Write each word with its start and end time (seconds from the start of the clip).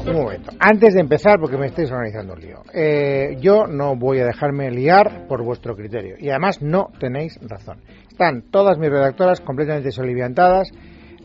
un 0.00 0.12
momento. 0.12 0.50
Antes 0.58 0.94
de 0.94 1.00
empezar, 1.00 1.38
porque 1.38 1.56
me 1.56 1.66
estáis 1.66 1.90
organizando 1.90 2.34
un 2.34 2.40
lío, 2.40 2.62
eh, 2.72 3.36
yo 3.40 3.66
no 3.66 3.96
voy 3.96 4.20
a 4.20 4.26
dejarme 4.26 4.70
liar 4.70 5.26
por 5.28 5.42
vuestro 5.42 5.76
criterio. 5.76 6.16
Y 6.18 6.30
además 6.30 6.62
no 6.62 6.90
tenéis 6.98 7.38
razón. 7.42 7.80
Están 8.08 8.42
todas 8.50 8.78
mis 8.78 8.90
redactoras 8.90 9.40
completamente 9.40 9.92
soliviantadas 9.92 10.70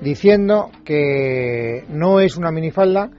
diciendo 0.01 0.71
que 0.83 1.85
no 1.89 2.19
es 2.19 2.37
una 2.37 2.51
minifalda. 2.51 3.09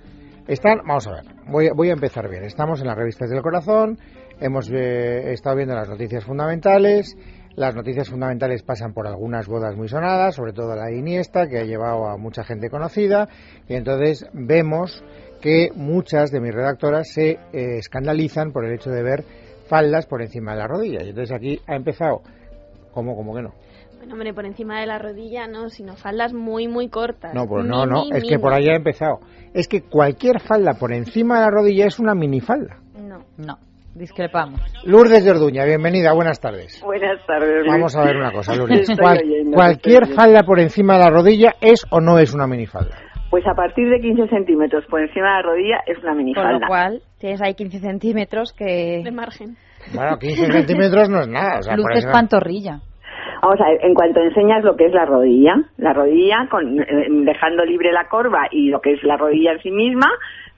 Están, 0.46 0.78
vamos 0.86 1.06
a 1.06 1.12
ver, 1.12 1.24
voy, 1.46 1.70
voy 1.74 1.90
a 1.90 1.92
empezar 1.92 2.28
bien. 2.28 2.44
Estamos 2.44 2.80
en 2.80 2.88
las 2.88 2.96
revistas 2.96 3.30
del 3.30 3.42
corazón, 3.42 3.98
hemos 4.40 4.70
eh, 4.70 5.32
estado 5.32 5.56
viendo 5.56 5.74
las 5.74 5.88
noticias 5.88 6.24
fundamentales. 6.24 7.16
Las 7.54 7.74
noticias 7.74 8.08
fundamentales 8.08 8.62
pasan 8.62 8.94
por 8.94 9.06
algunas 9.06 9.46
bodas 9.46 9.76
muy 9.76 9.86
sonadas, 9.86 10.36
sobre 10.36 10.54
todo 10.54 10.74
la 10.74 10.86
de 10.86 10.96
Iniesta, 10.96 11.46
que 11.48 11.58
ha 11.58 11.64
llevado 11.64 12.08
a 12.08 12.16
mucha 12.16 12.44
gente 12.44 12.70
conocida, 12.70 13.28
y 13.68 13.74
entonces 13.74 14.26
vemos 14.32 15.04
que 15.42 15.68
muchas 15.74 16.30
de 16.30 16.40
mis 16.40 16.54
redactoras 16.54 17.12
se 17.12 17.32
eh, 17.32 17.38
escandalizan 17.78 18.52
por 18.52 18.64
el 18.64 18.72
hecho 18.74 18.90
de 18.90 19.02
ver 19.02 19.24
faldas 19.68 20.06
por 20.06 20.22
encima 20.22 20.52
de 20.52 20.58
la 20.58 20.68
rodilla. 20.68 21.02
Y 21.02 21.10
entonces 21.10 21.34
aquí 21.36 21.60
ha 21.66 21.74
empezado, 21.76 22.22
¿cómo, 22.92 23.14
cómo 23.16 23.34
que 23.34 23.42
no? 23.42 23.52
Bueno, 23.98 24.14
hombre, 24.14 24.32
por 24.34 24.46
encima 24.46 24.80
de 24.80 24.86
la 24.86 24.98
rodilla 24.98 25.46
no, 25.46 25.68
sino 25.68 25.94
faldas 25.96 26.32
muy, 26.32 26.66
muy 26.68 26.88
cortas. 26.88 27.34
No, 27.34 27.46
pues 27.46 27.64
no, 27.64 27.86
no, 27.86 28.04
es 28.12 28.24
que 28.24 28.38
por 28.38 28.52
ahí 28.52 28.68
ha 28.68 28.74
empezado. 28.76 29.20
Es 29.54 29.68
que 29.68 29.82
cualquier 29.82 30.40
falda 30.40 30.74
por 30.74 30.92
encima 30.92 31.36
de 31.38 31.44
la 31.44 31.50
rodilla 31.50 31.86
es 31.86 31.98
una 31.98 32.14
minifalda. 32.14 32.78
No. 32.96 33.24
No, 33.36 33.58
discrepamos. 33.94 34.60
Lourdes 34.84 35.24
de 35.24 35.30
Orduña, 35.30 35.64
bienvenida, 35.64 36.12
buenas 36.12 36.40
tardes. 36.40 36.80
Buenas 36.84 37.24
tardes. 37.26 37.64
Vamos 37.66 37.94
a 37.96 38.04
ver 38.04 38.16
una 38.16 38.32
cosa, 38.32 38.54
Lourdes. 38.56 38.80
Estoy 38.80 38.96
Cual- 38.96 39.18
oyendo, 39.22 39.54
cualquier 39.56 40.06
falda 40.14 40.42
por 40.42 40.58
encima 40.60 40.94
de 40.94 41.00
la 41.00 41.10
rodilla 41.10 41.54
es 41.60 41.84
o 41.90 42.00
no 42.00 42.18
es 42.18 42.34
una 42.34 42.46
minifalda. 42.46 42.96
Pues 43.32 43.46
a 43.46 43.54
partir 43.54 43.88
de 43.88 43.98
15 43.98 44.28
centímetros 44.28 44.84
por 44.90 45.00
encima 45.00 45.28
de 45.28 45.32
la 45.32 45.42
rodilla 45.42 45.76
es 45.86 45.96
una 46.00 46.08
Con 46.10 46.18
minifalda. 46.18 46.52
lo 46.58 46.66
cual, 46.68 47.00
tienes 47.18 47.40
ahí 47.40 47.54
15 47.54 47.78
centímetros 47.80 48.52
que 48.52 49.00
De 49.02 49.10
margen. 49.10 49.56
Bueno, 49.94 50.18
15 50.18 50.52
centímetros 50.52 51.08
no 51.08 51.20
es 51.22 51.28
nada. 51.28 51.58
O 51.60 51.62
sea, 51.62 51.74
luces 51.74 51.96
encima- 52.04 52.12
pantorrilla. 52.12 52.80
Vamos 53.40 53.58
a 53.60 53.70
ver, 53.70 53.78
en 53.86 53.94
cuanto 53.94 54.20
enseñas 54.20 54.62
lo 54.62 54.76
que 54.76 54.84
es 54.84 54.92
la 54.92 55.06
rodilla, 55.06 55.54
la 55.78 55.94
rodilla 55.94 56.46
con, 56.50 56.78
eh, 56.78 56.84
dejando 57.24 57.64
libre 57.64 57.90
la 57.90 58.06
corva 58.08 58.42
y 58.50 58.68
lo 58.68 58.80
que 58.80 58.92
es 58.92 59.02
la 59.02 59.16
rodilla 59.16 59.52
en 59.52 59.62
sí 59.62 59.70
misma, 59.70 60.06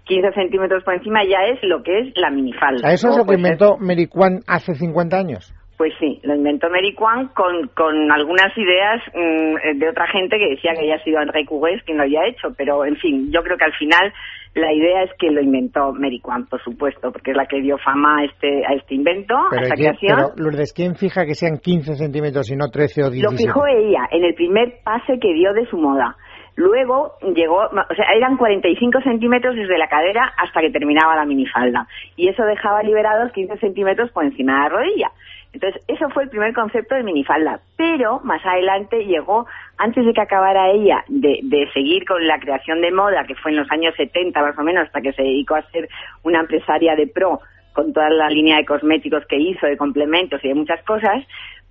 15 0.05 0.33
centímetros 0.33 0.83
por 0.85 0.95
encima 0.95 1.21
ya 1.25 1.47
es 1.51 1.61
lo 1.63 1.83
que 1.85 2.01
es 2.01 2.13
la 2.17 2.29
O 2.29 2.33
minifalda. 2.33 2.79
sea, 2.81 2.93
¿Eso 2.93 3.09
es 3.11 3.17
lo 3.17 3.25
que 3.25 3.37
inventó 3.37 3.77
Mary 3.79 4.07
Kwan 4.09 4.41
hace 4.49 4.75
50 4.75 5.17
años? 5.17 5.55
Pues 5.77 5.93
sí, 5.99 6.21
lo 6.23 6.35
inventó 6.37 6.71
Mary 6.71 6.95
Kwan 6.95 7.29
con, 7.35 7.67
con 7.75 8.13
algunas 8.13 8.57
ideas 8.57 9.03
mm, 9.13 9.79
de 9.79 9.89
otra 9.89 10.07
gente 10.09 10.39
que 10.39 10.51
decía 10.51 10.73
que 10.73 10.81
había 10.81 11.03
sido 11.03 11.19
André 11.19 11.45
Cugués 11.45 11.83
quien 11.85 11.97
lo 11.99 12.05
había 12.05 12.27
hecho, 12.29 12.49
pero 12.57 12.85
en 12.85 12.97
fin, 12.97 13.31
yo 13.33 13.43
creo 13.43 13.57
que 13.57 13.65
al 13.65 13.73
final 13.75 14.13
la 14.55 14.73
idea 14.73 15.03
es 15.03 15.11
que 15.19 15.33
lo 15.33 15.41
inventó 15.43 15.93
Mary 15.93 16.21
Kwan, 16.21 16.47
por 16.47 16.63
supuesto, 16.63 17.11
porque 17.11 17.33
es 17.33 17.37
la 17.37 17.47
que 17.47 17.61
dio 17.61 17.77
fama 17.79 18.21
a 18.21 18.25
este, 18.25 18.65
a 18.65 18.75
este 18.75 18.95
invento, 18.95 19.35
a 19.37 19.49
Pero, 19.51 19.63
esta 19.63 19.75
¿quién- 19.75 19.95
creación. 19.97 20.31
pero, 20.37 20.45
Lourdes, 20.45 20.73
¿quién 20.73 20.95
fija 20.95 21.27
que 21.27 21.35
sean 21.35 21.59
15 21.59 21.97
centímetros 21.97 22.49
y 22.53 22.55
no 22.57 22.69
13 22.71 23.03
o 23.03 23.11
17? 23.11 23.33
Lo 23.33 23.37
fijó 23.37 23.67
ella 23.67 24.07
en 24.13 24.23
el 24.25 24.35
primer 24.35 24.75
pase 24.85 25.19
que 25.21 25.33
dio 25.35 25.53
de 25.55 25.67
su 25.67 25.77
moda. 25.77 26.15
Luego 26.57 27.15
llegó, 27.35 27.63
o 27.67 27.95
sea, 27.97 28.07
eran 28.17 28.37
45 28.37 29.01
centímetros 29.03 29.57
desde 29.57 29.77
la 29.77 29.89
cadera 29.89 30.33
hasta 30.39 30.61
que 30.61 30.71
terminaba 30.71 31.17
la 31.17 31.25
minifalda. 31.25 31.89
Y 32.15 32.29
eso 32.29 32.45
dejaba 32.45 32.81
liberados 32.85 33.33
15 33.33 33.57
centímetros 33.59 34.13
por 34.13 34.23
encima 34.25 34.53
de 34.55 34.61
la 34.61 34.69
rodilla. 34.69 35.11
Entonces, 35.55 35.83
eso 35.89 36.11
fue 36.11 36.25
el 36.25 36.29
primer 36.29 36.53
concepto 36.53 36.97
de 36.97 37.05
minifalda. 37.05 37.61
Pero 37.77 38.21
más 38.25 38.45
adelante 38.45 39.05
llegó, 39.05 39.47
antes 39.79 40.05
de 40.05 40.13
que 40.13 40.21
acabara 40.21 40.71
ella 40.71 41.05
de, 41.09 41.39
de 41.43 41.71
seguir 41.73 42.05
con 42.05 42.27
la 42.27 42.39
creación 42.41 42.81
de 42.81 42.91
moda, 42.91 43.25
que 43.25 43.37
fue 43.37 43.53
en 43.53 43.59
los 43.59 43.71
años 43.71 43.95
70 43.97 44.43
más 44.43 44.59
o 44.59 44.63
menos, 44.63 44.87
hasta 44.87 45.01
que 45.01 45.13
se 45.13 45.23
dedicó 45.23 45.55
a 45.55 45.71
ser 45.71 45.89
una 46.25 46.41
empresaria 46.41 46.97
de 46.97 47.07
pro 47.07 47.41
con 47.73 47.93
toda 47.93 48.11
la 48.11 48.29
línea 48.29 48.57
de 48.57 48.65
cosméticos 48.65 49.25
que 49.27 49.37
hizo, 49.37 49.67
de 49.67 49.77
complementos 49.77 50.45
y 50.45 50.49
de 50.49 50.55
muchas 50.55 50.83
cosas, 50.85 51.25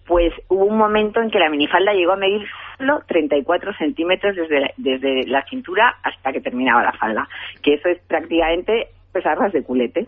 pues 0.06 0.34
hubo 0.50 0.66
un 0.66 0.78
momento 0.78 1.22
en 1.22 1.30
que 1.30 1.40
la 1.40 1.50
minifalda 1.50 1.94
llegó 1.94 2.14
a 2.14 2.18
medir 2.18 2.46
solo 2.78 3.02
34 3.08 3.74
centímetros 3.78 4.36
desde 4.36 4.60
la, 4.60 4.72
desde 4.78 5.28
la 5.28 5.44
cintura 5.46 5.98
hasta 6.04 6.34
que 6.34 6.42
terminaba 6.42 6.84
la 6.84 6.92
falda, 6.94 7.28
que 7.62 7.76
eso 7.76 7.88
es 7.90 8.00
prácticamente 8.08 8.90
pues 9.14 9.26
arras 9.26 9.54
de 9.54 9.64
culete. 9.64 10.08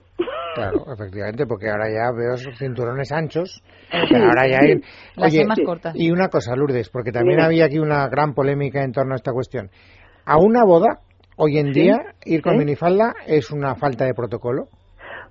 Claro, 0.56 0.84
efectivamente, 0.94 1.46
porque 1.46 1.70
ahora 1.70 1.86
ya 1.90 2.12
veo 2.18 2.34
esos 2.34 2.58
cinturones 2.58 3.12
anchos. 3.12 3.62
ahora 3.92 4.48
ya 4.50 4.58
hay... 4.62 4.76
Las 5.16 5.32
Oye, 5.32 5.38
yemas 5.44 5.60
cortas. 5.64 5.94
y 5.96 6.12
una 6.12 6.28
cosa, 6.30 6.56
Lourdes, 6.56 6.90
porque 6.90 7.12
también 7.12 7.40
había 7.40 7.66
aquí 7.66 7.78
una 7.80 8.08
gran 8.10 8.34
polémica 8.34 8.84
en 8.84 8.92
torno 8.92 9.14
a 9.14 9.18
esta 9.18 9.32
cuestión. 9.32 9.70
A 10.26 10.38
una 10.38 10.64
boda, 10.66 11.00
hoy 11.38 11.58
en 11.60 11.74
Sí, 11.74 11.82
día, 11.82 11.98
ir 12.26 12.42
con 12.42 12.58
minifalda 12.58 13.14
es 13.28 13.52
una 13.52 13.76
falta 13.76 14.06
de 14.06 14.14
protocolo. 14.16 14.66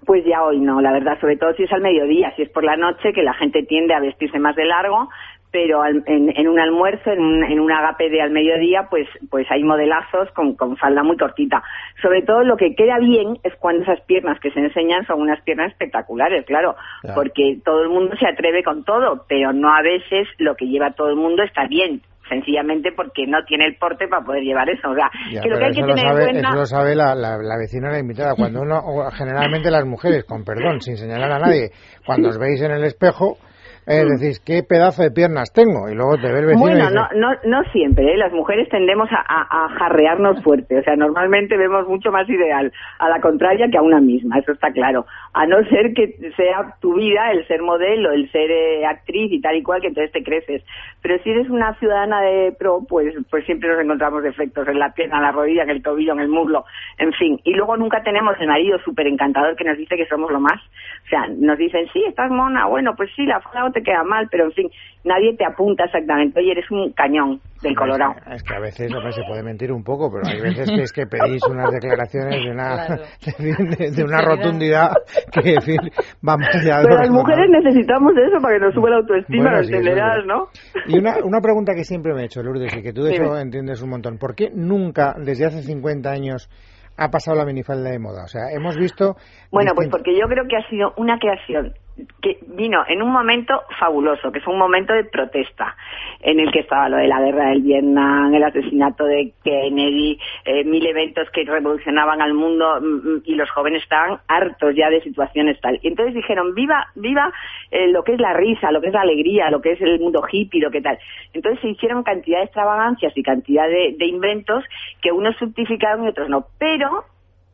Pues 0.06 0.22
ya 0.26 0.42
hoy 0.44 0.60
no, 0.60 0.80
la 0.82 0.92
verdad, 0.92 1.18
sobre 1.20 1.36
todo 1.38 1.54
si 1.54 1.62
es 1.62 1.72
al 1.72 1.80
mediodía, 1.80 2.30
si 2.36 2.42
es 2.42 2.50
por 2.50 2.62
la 2.62 2.76
noche, 2.76 3.12
que 3.14 3.22
la 3.22 3.32
gente 3.34 3.62
tiende 3.66 3.94
a 3.94 4.00
vestirse 4.00 4.38
más 4.38 4.54
de 4.54 4.66
largo, 4.66 5.08
pero 5.54 5.82
al- 5.82 6.02
en, 6.06 6.36
en 6.36 6.48
un 6.48 6.58
almuerzo, 6.58 7.12
en 7.12 7.20
un, 7.20 7.44
en 7.44 7.60
un 7.60 7.70
agape 7.70 8.10
de 8.10 8.20
al 8.20 8.32
mediodía, 8.32 8.88
pues, 8.90 9.06
pues 9.30 9.46
hay 9.52 9.62
modelazos 9.62 10.28
con, 10.34 10.56
con 10.56 10.76
falda 10.76 11.04
muy 11.04 11.16
cortita. 11.16 11.62
Sobre 12.02 12.22
todo 12.22 12.42
lo 12.42 12.56
que 12.56 12.74
queda 12.74 12.98
bien 12.98 13.38
es 13.44 13.54
cuando 13.60 13.84
esas 13.84 14.00
piernas 14.00 14.40
que 14.40 14.50
se 14.50 14.58
enseñan 14.58 15.06
son 15.06 15.20
unas 15.20 15.40
piernas 15.44 15.70
espectaculares, 15.70 16.44
claro, 16.44 16.74
Claro. 17.02 17.14
porque 17.14 17.58
todo 17.64 17.82
el 17.84 17.88
mundo 17.90 18.16
se 18.18 18.26
atreve 18.26 18.64
con 18.64 18.82
todo, 18.82 19.24
pero 19.28 19.52
no 19.52 19.68
a 19.72 19.80
veces 19.82 20.26
lo 20.38 20.56
que 20.56 20.66
lleva 20.66 20.90
todo 20.90 21.08
el 21.10 21.16
mundo 21.16 21.44
está 21.44 21.68
bien. 21.68 22.02
Sencillamente 22.28 22.90
porque 22.90 23.26
no 23.28 23.44
tiene 23.46 23.66
el 23.66 23.76
porte 23.76 24.08
para 24.08 24.24
poder 24.24 24.42
llevar 24.42 24.68
eso. 24.70 24.90
O 24.90 24.94
sea, 24.94 25.08
Ya, 25.30 25.40
que 25.42 25.48
lo 25.50 25.58
que 25.58 25.64
hay 25.66 25.72
que 25.72 25.82
tener 25.82 25.98
en 25.98 26.08
sabe, 26.08 26.24
cuenta. 26.24 26.48
eso 26.48 26.58
lo 26.58 26.66
sabe 26.66 26.94
la, 26.96 27.14
la, 27.14 27.36
la 27.36 27.56
vecina 27.60 27.90
la 27.92 27.98
invitada. 28.00 28.34
Cuando 28.34 28.62
uno, 28.62 28.80
generalmente 29.16 29.70
las 29.70 29.84
mujeres, 29.84 30.24
con 30.24 30.42
perdón, 30.42 30.80
sin 30.80 30.96
señalar 30.96 31.30
a 31.30 31.38
nadie, 31.38 31.68
cuando 32.04 32.30
os 32.30 32.38
veis 32.38 32.60
en 32.62 32.72
el 32.72 32.82
espejo, 32.84 33.36
eh, 33.86 34.04
decís, 34.18 34.40
qué 34.44 34.62
pedazo 34.62 35.02
de 35.02 35.10
piernas 35.10 35.52
tengo. 35.52 35.88
Y 35.90 35.94
luego 35.94 36.16
te 36.16 36.32
ve 36.32 36.38
el 36.40 36.46
vecino 36.46 36.68
y 36.68 36.70
Bueno, 36.72 36.84
dice, 36.88 36.94
no, 36.94 37.08
no, 37.14 37.34
no 37.44 37.62
siempre, 37.72 38.12
¿eh? 38.12 38.16
las 38.16 38.32
mujeres 38.32 38.68
tendemos 38.68 39.08
a, 39.12 39.20
a- 39.26 39.64
a 39.64 39.68
jarrearnos 39.78 40.42
fuerte, 40.42 40.78
o 40.78 40.82
sea, 40.82 40.96
normalmente 40.96 41.56
vemos 41.56 41.86
mucho 41.88 42.10
más 42.10 42.28
ideal 42.28 42.72
a 42.98 43.08
la 43.08 43.20
contraria 43.20 43.68
que 43.70 43.78
a 43.78 43.82
una 43.82 44.00
misma, 44.00 44.38
eso 44.38 44.52
está 44.52 44.70
claro, 44.72 45.04
a 45.34 45.46
no 45.46 45.56
ser 45.68 45.92
que 45.94 46.14
sea 46.36 46.74
tu 46.80 46.94
vida 46.94 47.30
el 47.32 47.46
ser 47.46 47.60
modelo, 47.62 48.12
el 48.12 48.30
ser 48.30 48.50
eh, 48.50 48.86
actriz 48.86 49.30
y 49.32 49.40
tal 49.40 49.56
y 49.56 49.62
cual, 49.62 49.80
que 49.80 49.88
entonces 49.88 50.12
te 50.12 50.22
creces. 50.22 50.62
Pero 51.02 51.18
si 51.22 51.30
eres 51.30 51.50
una 51.50 51.74
ciudadana 51.78 52.20
de 52.22 52.52
pro, 52.58 52.80
pues, 52.88 53.14
pues 53.30 53.44
siempre 53.44 53.68
nos 53.68 53.80
encontramos 53.84 54.22
defectos 54.22 54.66
en 54.68 54.78
la 54.78 54.92
pierna, 54.94 55.16
en 55.16 55.22
la 55.24 55.32
rodilla, 55.32 55.62
en 55.64 55.70
el 55.70 55.82
tobillo, 55.82 56.12
en 56.12 56.20
el 56.20 56.28
muslo, 56.28 56.64
en 56.98 57.12
fin. 57.12 57.38
Y 57.44 57.52
luego 57.54 57.76
nunca 57.76 58.02
tenemos 58.02 58.34
el 58.40 58.46
marido 58.48 58.78
súper 58.78 59.06
encantador 59.06 59.56
que 59.56 59.64
nos 59.64 59.76
dice 59.76 59.96
que 59.96 60.06
somos 60.06 60.30
lo 60.30 60.40
más. 60.40 60.60
O 61.04 61.08
sea, 61.08 61.26
nos 61.38 61.58
dicen, 61.58 61.86
sí, 61.92 62.02
estás 62.08 62.30
mona, 62.30 62.66
bueno, 62.66 62.94
pues 62.96 63.10
sí, 63.14 63.26
la 63.26 63.40
te 63.74 63.82
queda 63.82 64.02
mal, 64.04 64.28
pero 64.30 64.44
en 64.44 64.52
fin, 64.52 64.70
nadie 65.04 65.36
te 65.36 65.44
apunta 65.44 65.84
exactamente, 65.84 66.40
oye, 66.40 66.52
eres 66.52 66.70
un 66.70 66.92
cañón 66.92 67.40
del 67.62 67.74
Colorado. 67.74 68.14
Es 68.32 68.42
que 68.42 68.54
a 68.54 68.60
veces 68.60 68.92
hombre, 68.94 69.12
se 69.12 69.22
puede 69.28 69.42
mentir 69.42 69.72
un 69.72 69.82
poco, 69.84 70.10
pero 70.10 70.26
hay 70.26 70.40
veces 70.40 70.70
que 70.70 70.82
es 70.82 70.92
que 70.92 71.06
pedís 71.06 71.42
unas 71.48 71.70
declaraciones 71.72 72.44
de 72.44 72.50
una, 72.50 72.86
Claro. 72.86 73.02
de, 73.78 73.90
de 73.90 74.04
una 74.04 74.20
rotundidad 74.22 74.92
que, 75.32 75.54
en 75.54 75.62
fin, 75.62 75.78
vamos 76.22 76.46
Pero 76.52 76.96
las 76.96 77.10
mujeres 77.10 77.46
necesitamos 77.50 78.12
eso 78.16 78.40
para 78.40 78.54
que 78.54 78.64
nos 78.64 78.74
sube 78.74 78.90
la 78.90 78.96
autoestima, 78.96 79.50
Bueno, 79.50 79.64
sí. 79.64 80.26
¿no? 80.26 80.48
Y 80.86 80.98
una, 80.98 81.16
una 81.24 81.40
pregunta 81.40 81.72
que 81.74 81.84
siempre 81.84 82.14
me 82.14 82.22
he 82.22 82.24
hecho, 82.26 82.42
Lourdes, 82.42 82.74
y 82.76 82.82
que 82.82 82.92
tú 82.92 83.02
de 83.02 83.12
Dime. 83.12 83.24
eso 83.26 83.38
entiendes 83.38 83.82
un 83.82 83.90
montón. 83.90 84.18
¿Por 84.18 84.34
qué 84.34 84.50
nunca, 84.54 85.14
desde 85.18 85.46
hace 85.46 85.62
50 85.62 86.10
años, 86.10 86.48
ha 86.96 87.10
pasado 87.10 87.36
la 87.36 87.44
minifalda 87.44 87.90
de 87.90 87.98
moda? 87.98 88.24
O 88.24 88.28
sea, 88.28 88.50
hemos 88.52 88.76
visto... 88.76 89.16
Bueno, 89.50 89.72
pues 89.74 89.88
porque 89.90 90.12
yo 90.14 90.26
creo 90.28 90.44
que 90.48 90.56
ha 90.56 90.68
sido 90.68 90.92
una 90.96 91.18
creación 91.18 91.72
que 92.20 92.38
vino 92.48 92.84
en 92.88 93.02
un 93.02 93.12
momento 93.12 93.62
fabuloso, 93.78 94.32
que 94.32 94.40
fue 94.40 94.52
un 94.52 94.58
momento 94.58 94.92
de 94.92 95.04
protesta, 95.04 95.76
en 96.20 96.40
el 96.40 96.50
que 96.50 96.60
estaba 96.60 96.88
lo 96.88 96.96
de 96.96 97.06
la 97.06 97.20
guerra 97.20 97.50
del 97.50 97.62
Vietnam, 97.62 98.34
el 98.34 98.42
asesinato 98.42 99.04
de 99.04 99.32
Kennedy, 99.44 100.18
eh, 100.44 100.64
mil 100.64 100.84
eventos 100.86 101.30
que 101.30 101.44
revolucionaban 101.44 102.20
al 102.20 102.34
mundo 102.34 102.80
mm, 102.80 102.86
mm, 102.86 103.22
y 103.26 103.34
los 103.36 103.50
jóvenes 103.50 103.82
estaban 103.82 104.18
hartos 104.26 104.74
ya 104.74 104.90
de 104.90 105.02
situaciones 105.02 105.60
tal. 105.60 105.78
Y 105.82 105.88
entonces 105.88 106.14
dijeron, 106.14 106.54
viva, 106.54 106.88
viva 106.96 107.32
eh, 107.70 107.88
lo 107.88 108.02
que 108.02 108.14
es 108.14 108.20
la 108.20 108.32
risa, 108.32 108.72
lo 108.72 108.80
que 108.80 108.88
es 108.88 108.94
la 108.94 109.02
alegría, 109.02 109.50
lo 109.50 109.60
que 109.60 109.72
es 109.72 109.80
el 109.80 110.00
mundo 110.00 110.24
hippie, 110.30 110.60
lo 110.60 110.70
que 110.70 110.80
tal. 110.80 110.98
Entonces 111.32 111.60
se 111.60 111.68
hicieron 111.68 112.02
cantidad 112.02 112.38
de 112.38 112.44
extravagancias 112.46 113.16
y 113.16 113.22
cantidad 113.22 113.68
de, 113.68 113.94
de 113.96 114.06
inventos 114.06 114.64
que 115.00 115.12
unos 115.12 115.36
fructificaron 115.36 116.04
y 116.04 116.08
otros 116.08 116.28
no. 116.28 116.46
Pero 116.58 117.04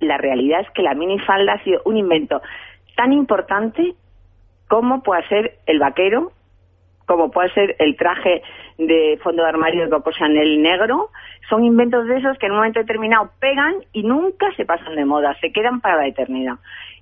la 0.01 0.17
realidad 0.17 0.61
es 0.61 0.71
que 0.71 0.83
la 0.83 0.95
minifalda 0.95 1.55
ha 1.55 1.65
sido 1.65 1.83
un 1.85 1.99
invento 1.99 2.41
tan 2.97 3.13
importante 3.13 3.95
como 4.71 5.03
puede 5.03 5.27
ser 5.27 5.59
el 5.67 5.81
vaquero, 5.81 6.31
como 7.05 7.33
puede 7.33 7.53
ser 7.53 7.75
el 7.81 7.97
traje 7.97 8.41
de 8.79 9.19
fondo 9.21 9.43
de 9.43 9.49
armario 9.49 9.83
de 9.83 9.91
Coco 9.91 10.13
Chanel 10.13 10.63
negro. 10.63 11.11
Son 11.49 11.65
inventos 11.65 12.07
de 12.07 12.19
esos 12.19 12.39
que 12.39 12.47
en 12.47 12.53
un 12.53 12.59
momento 12.59 12.79
determinado 12.79 13.33
pegan 13.41 13.75
y 13.93 14.05
nunca 14.05 14.47
se 14.57 14.65
pasan 14.65 14.95
de 14.95 15.05
moda, 15.05 15.37
se 15.41 15.51
quedan 15.51 15.81
para 15.81 15.97
la 15.97 16.07
eternidad. 16.07 16.55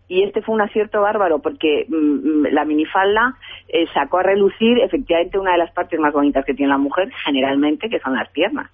Y 0.09 0.23
este 0.23 0.41
fue 0.41 0.55
un 0.55 0.63
acierto 0.63 1.03
bárbaro 1.03 1.41
porque 1.41 1.85
mm, 1.87 2.47
la 2.53 2.65
minifalda 2.65 3.35
eh, 3.69 3.85
sacó 3.93 4.21
a 4.21 4.23
relucir 4.23 4.79
efectivamente 4.79 5.39
una 5.39 5.53
de 5.53 5.59
las 5.59 5.71
partes 5.73 6.01
más 6.01 6.15
bonitas 6.15 6.47
que 6.47 6.55
tiene 6.55 6.73
la 6.73 6.79
mujer, 6.79 7.11
generalmente, 7.23 7.91
que 7.91 8.01
son 8.01 8.15
las 8.15 8.31
piernas 8.31 8.71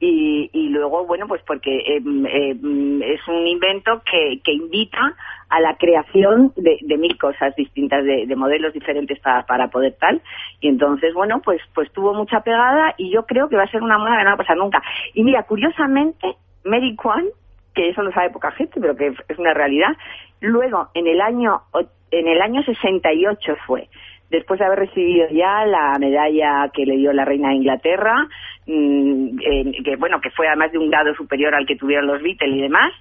y, 0.00 0.50
y 0.52 0.68
luego, 0.68 1.06
bueno, 1.06 1.26
pues 1.26 1.42
porque 1.46 1.76
eh, 1.76 2.00
eh, 2.00 2.56
es 3.02 3.28
un 3.28 3.46
invento 3.46 4.00
que, 4.10 4.40
que 4.44 4.52
invita 4.52 5.16
a 5.48 5.60
la 5.60 5.76
creación 5.76 6.52
de, 6.56 6.78
de 6.82 6.98
mil 6.98 7.18
cosas 7.18 7.54
distintas, 7.56 8.04
de, 8.04 8.26
de 8.26 8.36
modelos 8.36 8.72
diferentes 8.72 9.18
para, 9.20 9.44
para 9.46 9.68
poder 9.68 9.96
tal. 9.98 10.22
Y 10.60 10.68
entonces, 10.68 11.14
bueno, 11.14 11.40
pues, 11.42 11.60
pues 11.74 11.90
tuvo 11.92 12.14
mucha 12.14 12.40
pegada 12.42 12.94
y 12.96 13.10
yo 13.10 13.24
creo 13.26 13.48
que 13.48 13.56
va 13.56 13.64
a 13.64 13.70
ser 13.70 13.82
una 13.82 13.98
moda 13.98 14.18
que 14.18 14.24
no 14.24 14.30
va 14.30 14.34
a 14.34 14.38
pasar 14.38 14.56
nunca. 14.56 14.82
Y 15.14 15.24
mira, 15.24 15.42
curiosamente, 15.44 16.36
Mary 16.64 16.94
Kwan, 16.94 17.24
que 17.74 17.88
eso 17.88 18.02
no 18.02 18.12
sabe 18.12 18.30
poca 18.30 18.52
gente, 18.52 18.80
pero 18.80 18.96
que 18.96 19.14
es 19.28 19.38
una 19.38 19.54
realidad, 19.54 19.96
luego 20.40 20.88
en 20.94 21.06
el 21.06 21.20
año, 21.20 21.62
en 22.10 22.28
el 22.28 22.40
año 22.40 22.62
68 22.62 23.56
fue, 23.66 23.88
después 24.30 24.58
de 24.58 24.66
haber 24.66 24.80
recibido 24.80 25.28
ya 25.30 25.64
la 25.64 25.96
medalla 25.98 26.70
que 26.72 26.84
le 26.84 26.96
dio 26.96 27.12
la 27.12 27.24
reina 27.24 27.48
de 27.48 27.56
Inglaterra, 27.56 28.28
mm, 28.66 29.38
que 29.84 29.96
bueno, 29.96 30.20
que 30.20 30.30
fue 30.30 30.46
además 30.48 30.72
de 30.72 30.78
un 30.78 30.90
grado 30.90 31.14
superior 31.14 31.54
al 31.54 31.66
que 31.66 31.76
tuvieron 31.76 32.06
los 32.06 32.22
Beatles 32.22 32.56
y 32.56 32.60
demás, 32.60 32.92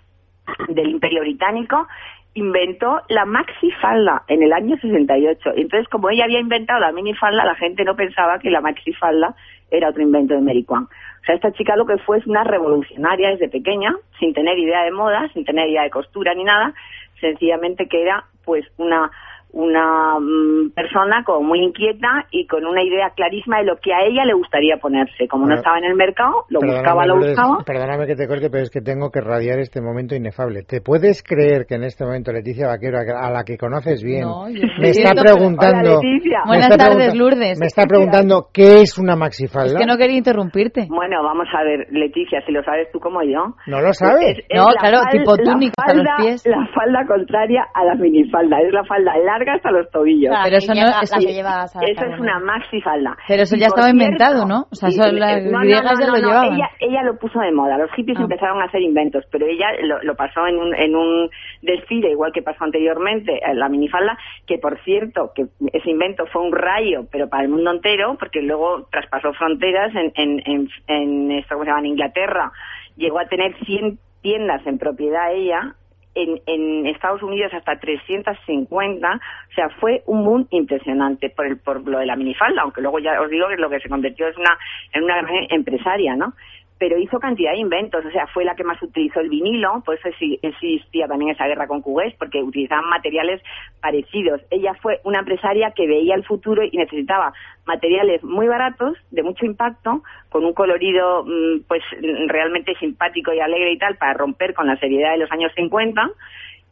del 0.70 0.90
Imperio 0.90 1.22
Británico, 1.22 1.88
inventó 2.34 3.02
la 3.10 3.26
maxifalda 3.26 4.24
en 4.28 4.44
el 4.44 4.54
año 4.54 4.78
68. 4.78 5.54
Entonces, 5.56 5.90
como 5.90 6.10
ella 6.10 6.26
había 6.26 6.40
inventado 6.40 6.80
la 6.80 6.92
minifalda, 6.92 7.44
la 7.44 7.56
gente 7.56 7.84
no 7.84 7.96
pensaba 7.96 8.38
que 8.40 8.52
la 8.52 8.62
maxifalda 8.62 9.36
era 9.72 9.90
otro 9.90 10.04
invento 10.04 10.36
de 10.36 10.42
Mary 10.42 10.64
Kwan. 10.64 10.84
O 10.84 11.26
sea, 11.26 11.36
esta 11.36 11.52
chica 11.52 11.76
lo 11.76 11.86
que 11.86 11.98
fue 11.98 12.20
es 12.20 12.28
una 12.28 12.44
revolucionaria 12.44 13.32
desde 13.32 13.50
pequeña, 13.50 13.94
sin 14.20 14.34
tener 14.34 14.58
idea 14.58 14.84
de 14.84 14.92
moda, 14.92 15.28
sin 15.34 15.46
tener 15.46 15.68
idea 15.68 15.84
de 15.84 15.90
costura 15.90 16.34
ni 16.36 16.44
nada, 16.44 16.74
sencillamente 17.20 17.88
que 17.88 18.02
era 18.04 18.24
pues 18.46 18.66
una 18.78 19.12
una 19.52 20.20
mm, 20.20 20.72
persona 20.76 21.24
como 21.26 21.42
muy 21.48 21.60
inquieta 21.64 22.26
y 22.32 22.46
con 22.48 22.66
una 22.66 22.84
idea 22.84 23.10
clarísima 23.16 23.60
de 23.60 23.66
lo 23.66 23.78
que 23.78 23.94
a 23.94 24.04
ella 24.06 24.26
le 24.26 24.34
gustaría 24.34 24.78
ponerse. 24.78 25.28
Como 25.30 25.44
no 25.44 25.48
Bueno, 25.48 25.60
estaba 25.62 25.78
en 25.80 25.86
el 25.86 25.96
mercado, 25.96 26.46
lo 26.50 26.60
buscaba, 26.60 27.06
lo 27.06 27.16
buscaba. 27.18 27.58
Perdóname 27.66 28.06
que 28.08 28.16
te 28.16 28.28
corte, 28.28 28.50
pero 28.50 28.64
es 28.64 28.70
que 28.70 28.82
tengo 28.82 29.10
que 29.10 29.22
radiar 29.22 29.60
este 29.60 29.82
momento 29.82 30.16
inefable. 30.16 30.64
¿Te 30.64 30.82
puedes 30.82 31.24
creer 31.24 31.66
que 31.68 31.76
en 31.76 31.84
este 31.84 32.04
momento 32.06 32.32
Leticia 32.32 32.68
Vaquero, 32.68 32.98
a 33.00 33.32
la 33.32 33.44
que 33.44 33.58
conoces 33.58 34.04
bien, 34.04 34.24
No, 34.24 34.50
yo 34.50 34.62
me 34.62 34.68
no 34.68 34.84
está 34.88 35.10
entiendo, 35.10 35.22
preguntando... 35.24 35.90
Hola, 36.00 36.02
me 36.02 36.48
Buenas 36.48 36.70
está 36.70 36.78
tardes, 36.78 36.98
pregunta- 37.12 37.18
Lourdes. 37.18 37.60
Me 37.60 37.66
está 37.66 37.84
preguntando 37.88 38.48
qué 38.54 38.82
es 38.82 38.98
una 38.98 39.16
maxifalda. 39.16 39.74
Es 39.74 39.76
que 39.80 39.86
no 39.86 39.98
quería 39.98 40.18
interrumpirte. 40.18 40.88
Bueno, 40.90 41.24
vamos 41.24 41.48
a 41.58 41.64
ver, 41.64 41.88
Leticia, 41.92 42.42
si 42.46 42.52
lo 42.52 42.64
sabes 42.64 42.88
tú 42.92 43.00
como 43.00 43.24
yo. 43.24 43.56
¿No 43.68 43.82
lo 43.82 43.94
sabes? 43.94 44.38
No, 44.54 44.66
la 44.66 44.80
claro, 44.80 45.00
tipo 45.12 45.36
la 45.36 45.44
túnica 45.44 45.74
los 45.88 45.96
falda- 46.04 46.16
pies. 46.18 46.46
La 46.46 46.68
falda 46.76 47.06
contraria 47.08 47.64
a 47.74 47.84
la 47.86 47.96
minifalda, 47.96 48.58
es 48.62 48.74
la 48.74 48.84
falda 48.86 49.14
larga 49.18 49.37
hasta 49.51 49.72
los 49.72 49.89
tobillos. 49.92 50.30
Claro. 50.30 50.44
Pero 50.45 50.57
eso 50.57 50.74
no- 50.74 50.81
la 50.81 51.00
eso- 51.01 51.18
que 51.19 51.34
lleva 51.34 51.68
Sara 51.68 51.88
Eso 51.88 52.06
es 52.06 52.19
una 52.19 52.39
maxifalda. 52.39 53.18
Pero 53.28 53.44
eso 53.44 53.56
Y 53.56 53.60
ya 53.60 53.68
estaba 53.68 53.88
cierto- 53.88 54.04
inventado, 54.04 54.45
¿no? 54.45 54.66
O 54.72 54.75
sea, 54.75 54.89
eso 54.89 55.07
y- 55.10 55.19
las 55.19 55.44
no, 55.45 55.51
no, 55.51 55.60
griegas 55.60 55.84
no, 55.94 56.00
ya 56.00 56.07
no, 56.07 56.16
lo 56.16 56.22
no, 56.22 56.28
llevaban. 56.28 56.54
Ella, 56.56 56.69
ella 56.80 57.04
lo 57.04 57.18
puso 57.18 57.39
de 57.39 57.51
moda. 57.51 57.78
Los 57.78 57.92
hippies 57.94 58.18
Ah. 58.19 58.24
empezaron 58.24 58.62
a 58.62 58.66
hacer 58.66 58.81
inventos, 58.81 59.24
pero 59.31 59.45
ella 59.45 59.68
lo, 59.84 60.01
lo 60.04 60.16
pasó 60.16 60.45
en 60.48 60.57
un, 60.57 60.75
en 60.75 60.95
un 60.95 61.30
desfile, 61.62 62.12
igual 62.12 62.31
que 62.34 62.42
pasó 62.42 62.63
anteriormente, 62.63 63.39
en 63.45 63.60
la 63.60 63.69
minifalda, 63.69 64.18
que 64.45 64.57
por 64.57 64.80
cierto, 64.84 65.31
que 65.36 65.45
ese 65.74 65.90
invento 65.90 66.25
fue 66.28 66.42
un 66.42 66.51
rayo, 66.51 67.06
pero 67.12 67.30
para 67.30 67.44
el 67.44 67.50
mundo 67.50 67.72
entero, 67.72 68.16
porque 68.19 68.42
luego 68.42 68.88
traspasó 68.92 69.33
fronteras 69.33 69.94
en, 69.95 70.12
en, 70.16 70.42
en, 70.45 70.68
en 70.88 71.31
esto, 71.31 71.56
¿cómo 71.56 71.63
se 71.63 71.69
llama? 71.69 71.80
En 71.81 71.86
Inglaterra. 71.88 72.51
Llegó 72.95 73.19
a 73.19 73.25
tener 73.25 73.54
100 73.66 74.00
tiendas 74.22 74.66
en 74.66 74.78
propiedad 74.80 75.31
ella, 75.33 75.75
en, 76.18 76.42
en 76.48 76.88
Estados 76.88 77.22
Unidos 77.22 77.54
hasta 77.54 77.80
350, 77.80 79.08
o 79.14 79.54
sea, 79.54 79.69
fue 79.80 80.02
un 80.08 80.25
boom 80.25 80.48
impresionante 80.50 81.30
por 81.30 81.46
el 81.46 81.58
por 81.58 81.88
lo 81.88 82.00
de 82.00 82.06
la 82.06 82.16
minifalda, 82.16 82.64
aunque 82.64 82.81
luego 82.81 83.00
ya 83.00 83.22
os 83.22 83.30
digo 83.30 83.48
que 83.48 83.58
lo 83.58 83.69
que 83.69 83.80
se 83.80 83.90
convirtió 83.90 84.28
es 84.28 84.38
una 84.38 84.58
en 84.94 85.04
una 85.04 85.22
empresaria, 85.50 86.16
¿no? 86.16 86.34
Pero 86.80 86.98
hizo 87.00 87.20
cantidad 87.20 87.54
de 87.54 87.58
inventos, 87.58 88.06
o 88.06 88.12
sea, 88.12 88.28
fue 88.28 88.46
la 88.46 88.56
que 88.56 88.64
más 88.64 88.82
utilizó 88.84 89.20
el 89.20 89.30
vinilo, 89.30 89.82
por 89.84 89.96
eso 89.96 90.10
exi- 90.10 90.38
existía 90.44 91.08
también 91.08 91.32
esa 91.32 91.48
guerra 91.48 91.66
con 91.68 91.82
Cugués, 91.82 92.14
porque 92.20 92.44
utilizaban 92.44 92.88
materiales 92.90 93.42
parecidos. 93.82 94.42
Ella 94.52 94.74
fue 94.82 95.00
una 95.04 95.20
empresaria 95.20 95.72
que 95.72 95.88
veía 95.88 96.14
el 96.16 96.24
futuro 96.24 96.64
y 96.64 96.78
necesitaba 96.78 97.34
materiales 97.66 98.24
muy 98.24 98.48
baratos, 98.48 98.96
de 99.12 99.24
mucho 99.24 99.46
impacto, 99.46 100.04
con 100.30 100.46
un 100.46 100.54
colorido 100.54 101.24
mm, 101.26 101.62
pues 101.68 101.82
realmente 102.28 102.76
simpático 102.80 103.34
y 103.34 103.40
alegre 103.40 103.72
y 103.72 103.78
tal, 103.78 103.98
para 103.98 104.14
romper 104.14 104.54
con 104.54 104.68
la 104.68 104.78
seriedad 104.78 105.14
de 105.14 105.18
los 105.20 105.32
años 105.32 105.52
50, 105.56 106.10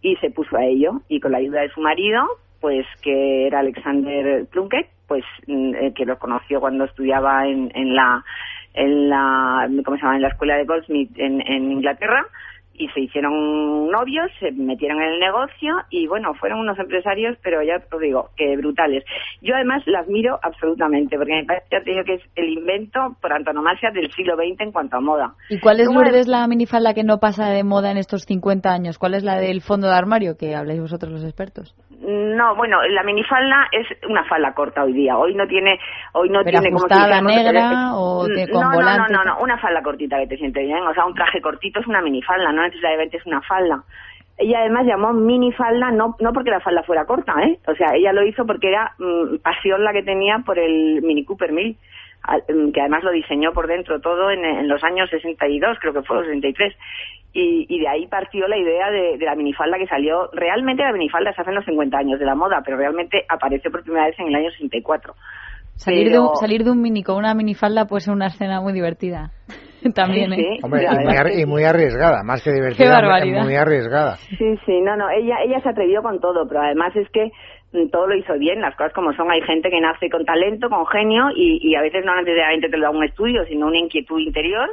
y 0.01 0.15
se 0.17 0.29
puso 0.29 0.55
a 0.55 0.65
ello. 0.65 1.01
Y 1.09 1.19
con 1.19 1.31
la 1.31 1.39
ayuda 1.39 1.61
de 1.61 1.69
su 1.69 1.81
marido, 1.81 2.23
pues 2.61 2.85
que 3.01 3.47
era 3.47 3.59
Alexander 3.59 4.45
Plunkett, 4.51 4.87
pues 5.07 5.23
mm, 5.47 5.93
que 5.95 6.05
lo 6.05 6.17
conoció 6.19 6.59
cuando 6.59 6.85
estudiaba 6.85 7.47
en, 7.47 7.71
en 7.75 7.95
la 7.95 8.23
en 8.75 9.09
la 9.09 9.67
¿cómo 9.83 9.97
se 9.97 10.03
llama? 10.03 10.15
en 10.15 10.21
la 10.21 10.29
escuela 10.29 10.57
de 10.57 10.65
Goldsmith 10.65 11.11
en, 11.17 11.41
en 11.41 11.71
Inglaterra 11.71 12.25
y 12.77 12.87
se 12.89 13.01
hicieron 13.01 13.89
novios, 13.89 14.29
se 14.39 14.51
metieron 14.51 15.01
en 15.01 15.13
el 15.13 15.19
negocio 15.19 15.75
y 15.89 16.07
bueno, 16.07 16.33
fueron 16.33 16.59
unos 16.59 16.77
empresarios, 16.77 17.37
pero 17.41 17.61
ya 17.63 17.77
os 17.91 18.01
digo, 18.01 18.29
que 18.35 18.55
brutales. 18.57 19.03
Yo 19.41 19.55
además 19.55 19.83
la 19.85 19.99
admiro 19.99 20.37
absolutamente, 20.41 21.17
porque 21.17 21.35
me 21.35 21.45
parece 21.45 21.65
te 21.69 21.91
digo, 21.91 22.03
que 22.03 22.15
es 22.15 22.21
el 22.35 22.49
invento 22.49 23.15
por 23.21 23.33
antonomasia 23.33 23.91
del 23.91 24.11
siglo 24.11 24.35
XX 24.35 24.59
en 24.59 24.71
cuanto 24.71 24.97
a 24.97 25.01
moda. 25.01 25.33
¿Y 25.49 25.59
cuál 25.59 25.79
es, 25.79 25.87
¿Cómo 25.87 26.01
es? 26.01 26.07
Lourdes, 26.07 26.27
la 26.27 26.47
minifalda 26.47 26.93
que 26.93 27.03
no 27.03 27.19
pasa 27.19 27.49
de 27.49 27.63
moda 27.63 27.91
en 27.91 27.97
estos 27.97 28.23
50 28.23 28.69
años? 28.69 28.97
¿Cuál 28.97 29.13
es 29.13 29.23
la 29.23 29.37
del 29.37 29.61
fondo 29.61 29.87
de 29.87 29.95
armario 29.95 30.37
que 30.37 30.55
habláis 30.55 30.81
vosotros 30.81 31.11
los 31.11 31.23
expertos? 31.23 31.75
No, 32.01 32.55
bueno, 32.55 32.81
la 32.89 33.03
minifalda 33.03 33.67
es 33.71 33.87
una 34.07 34.23
falda 34.25 34.53
corta 34.53 34.83
hoy 34.83 34.93
día. 34.93 35.17
Hoy 35.17 35.33
no 35.33 35.47
tiene, 35.47 35.79
hoy 36.13 36.29
no 36.29 36.43
¿Pero 36.43 36.59
tiene 36.61 36.75
como 36.75 36.87
dijéramos, 36.87 37.33
negra, 37.33 37.71
eh, 37.71 37.91
o 37.93 38.27
de- 38.27 38.45
no, 38.47 38.51
con 38.53 38.61
no, 38.61 38.69
no, 38.69 38.75
volante 38.75 39.13
no, 39.13 39.17
tal? 39.19 39.27
no, 39.27 39.39
una 39.39 39.57
falda 39.57 39.81
cortita 39.81 40.17
que 40.19 40.27
te 40.27 40.37
siente 40.37 40.61
bien. 40.63 40.79
O 40.85 40.93
sea, 40.93 41.05
un 41.05 41.13
traje 41.15 41.41
cortito 41.41 41.79
es 41.79 41.87
una 41.87 42.01
minifalda, 42.01 42.51
no 42.51 42.61
necesariamente 42.63 43.17
es 43.17 43.25
una 43.25 43.41
falda. 43.41 43.83
Ella 44.37 44.59
además 44.59 44.85
llamó 44.85 45.13
minifalda 45.13 45.91
no 45.91 46.15
no 46.19 46.33
porque 46.33 46.49
la 46.51 46.59
falda 46.59 46.83
fuera 46.83 47.05
corta, 47.05 47.33
¿eh? 47.41 47.57
O 47.67 47.75
sea, 47.75 47.95
ella 47.95 48.11
lo 48.11 48.23
hizo 48.25 48.45
porque 48.45 48.67
era 48.67 48.93
mm, 48.99 49.37
pasión 49.41 49.83
la 49.83 49.93
que 49.93 50.03
tenía 50.03 50.39
por 50.45 50.59
el 50.59 51.01
Mini 51.01 51.23
Cooper 51.23 51.53
1000, 51.53 51.65
al- 51.67 51.75
mm, 51.75 51.77
que 52.73 52.81
además 52.81 53.03
lo 53.03 53.11
diseñó 53.11 53.51
por 53.53 53.67
dentro 53.67 53.99
todo 54.01 54.31
en, 54.31 54.43
en 54.43 54.67
los 54.67 54.83
años 54.83 55.09
62, 55.09 55.77
creo 55.79 55.93
que 55.93 56.01
fue, 56.03 56.17
o 56.17 56.23
63. 56.23 56.73
Y, 57.33 57.65
y 57.67 57.79
de 57.81 57.87
ahí 57.87 58.07
partió 58.07 58.47
la 58.47 58.57
idea 58.57 58.89
de, 58.91 59.17
de 59.17 59.25
la 59.25 59.35
minifalda 59.35 59.77
que 59.77 59.87
salió. 59.87 60.29
Realmente 60.31 60.83
la 60.83 60.93
minifalda 60.93 61.33
se 61.33 61.41
hace 61.41 61.49
en 61.51 61.55
los 61.57 61.65
50 61.65 61.97
años 61.97 62.19
de 62.19 62.25
la 62.25 62.33
moda, 62.35 62.61
pero 62.63 62.77
realmente 62.77 63.23
apareció 63.27 63.69
por 63.71 63.83
primera 63.83 64.05
vez 64.05 64.15
en 64.19 64.27
el 64.27 64.35
año 64.35 64.49
64. 64.51 65.13
Salir, 65.75 66.05
de 66.05 66.11
Pero- 66.11 66.29
un, 66.29 66.35
salir 66.37 66.63
de 66.63 66.71
un 66.71 66.81
mini 66.81 67.03
con 67.03 67.17
una 67.17 67.33
minifalda 67.33 67.85
puede 67.85 67.99
ser 68.01 68.13
una 68.13 68.27
escena 68.27 68.61
muy 68.61 68.71
divertida. 68.71 69.31
También, 69.93 70.31
Sí, 70.33 70.41
¿eh? 70.41 70.45
sí. 70.55 70.59
Hombre, 70.63 70.83
y 70.83 71.05
muy, 71.05 71.15
ar- 71.17 71.31
y 71.39 71.45
muy 71.45 71.63
arriesgada, 71.63 72.23
más 72.23 72.41
que 72.43 72.51
divertida, 72.51 72.85
Qué 72.85 72.89
barbaridad. 72.89 73.43
muy 73.43 73.55
arriesgada. 73.55 74.15
Sí, 74.15 74.55
sí, 74.65 74.81
no, 74.81 74.95
no, 74.95 75.09
ella, 75.11 75.35
ella 75.45 75.59
se 75.61 75.69
atrevió 75.69 76.01
con 76.01 76.19
todo, 76.19 76.47
pero 76.47 76.61
además 76.61 76.95
es 76.95 77.07
que 77.11 77.25
mm, 77.25 77.29
todo 77.91 78.07
lo 78.07 78.15
hizo 78.15 78.33
bien, 78.37 78.61
las 78.61 78.75
cosas 78.75 78.93
como 78.93 79.13
son. 79.13 79.31
Hay 79.31 79.41
gente 79.41 79.69
que 79.69 79.81
nace 79.81 80.09
con 80.09 80.25
talento, 80.25 80.69
con 80.69 80.85
genio, 80.87 81.29
y, 81.35 81.59
y 81.61 81.75
a 81.75 81.81
veces 81.81 82.03
no 82.05 82.15
necesariamente 82.15 82.69
te 82.69 82.77
lo 82.77 82.83
da 82.83 82.89
un 82.89 83.03
estudio, 83.03 83.45
sino 83.45 83.67
una 83.67 83.77
inquietud 83.77 84.19
interior, 84.19 84.69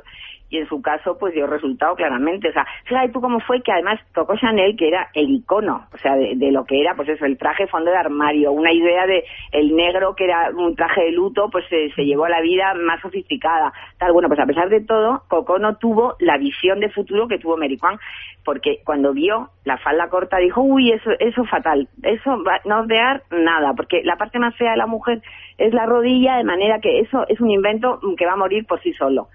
y 0.52 0.58
en 0.58 0.68
su 0.68 0.82
caso, 0.82 1.16
pues 1.18 1.32
dio 1.32 1.46
resultado 1.46 1.96
claramente. 1.96 2.50
O 2.50 2.52
sea, 2.52 2.66
fíjate 2.84 3.08
tú 3.08 3.22
cómo 3.22 3.40
fue 3.40 3.62
que 3.62 3.72
además 3.72 3.98
tocó 4.14 4.36
Chanel, 4.36 4.76
que 4.76 4.86
era 4.86 5.08
el 5.14 5.30
icono, 5.30 5.86
o 5.92 5.96
sea, 5.96 6.14
de, 6.14 6.52
lo 6.52 6.66
que 6.66 6.78
era, 6.78 6.94
pues 6.94 7.08
eso, 7.08 7.24
el 7.24 7.38
traje 7.38 7.66
fondo 7.66 7.90
de 7.90 7.96
armario, 7.96 8.52
una 8.52 8.70
idea 8.70 9.06
de 9.06 9.24
el 9.50 9.74
negro, 9.74 10.14
que 10.14 10.24
era 10.24 10.50
un 10.54 10.76
traje 10.76 11.04
de 11.04 11.12
luto, 11.12 11.48
pues 11.50 11.64
se, 11.70 11.90
se 11.94 12.04
llevó 12.04 12.26
a 12.26 12.28
la 12.28 12.42
vida 12.42 12.74
más 12.74 13.00
sofisticada. 13.00 13.72
Tal, 13.98 14.12
bueno, 14.12 14.28
pues 14.28 14.40
a 14.40 14.46
pesar 14.46 14.68
de 14.68 14.82
todo, 14.82 15.22
Coco 15.28 15.58
no 15.58 15.76
tuvo 15.76 16.16
la 16.20 16.36
visión 16.36 16.80
de 16.80 16.90
futuro 16.90 17.26
que 17.28 17.38
tuvo 17.38 17.56
Mary 17.56 17.78
Kwan, 17.78 17.98
porque 18.44 18.80
cuando 18.84 19.14
vio 19.14 19.48
la 19.64 19.78
falda 19.78 20.10
corta 20.10 20.36
dijo, 20.36 20.60
uy, 20.60 20.92
eso, 20.92 21.12
eso 21.18 21.44
fatal, 21.44 21.88
eso 22.02 22.42
va, 22.44 22.60
no 22.66 22.86
vear 22.86 23.22
nada, 23.30 23.72
porque 23.74 24.02
la 24.04 24.16
parte 24.16 24.38
más 24.38 24.54
fea 24.56 24.72
de 24.72 24.76
la 24.76 24.86
mujer 24.86 25.22
es 25.56 25.72
la 25.72 25.86
rodilla, 25.86 26.36
de 26.36 26.44
manera 26.44 26.78
que 26.80 27.00
eso 27.00 27.24
es 27.28 27.40
un 27.40 27.50
invento 27.50 28.00
que 28.18 28.26
va 28.26 28.32
a 28.32 28.36
morir 28.36 28.66
por 28.66 28.82
sí 28.82 28.92
solo. 28.92 29.28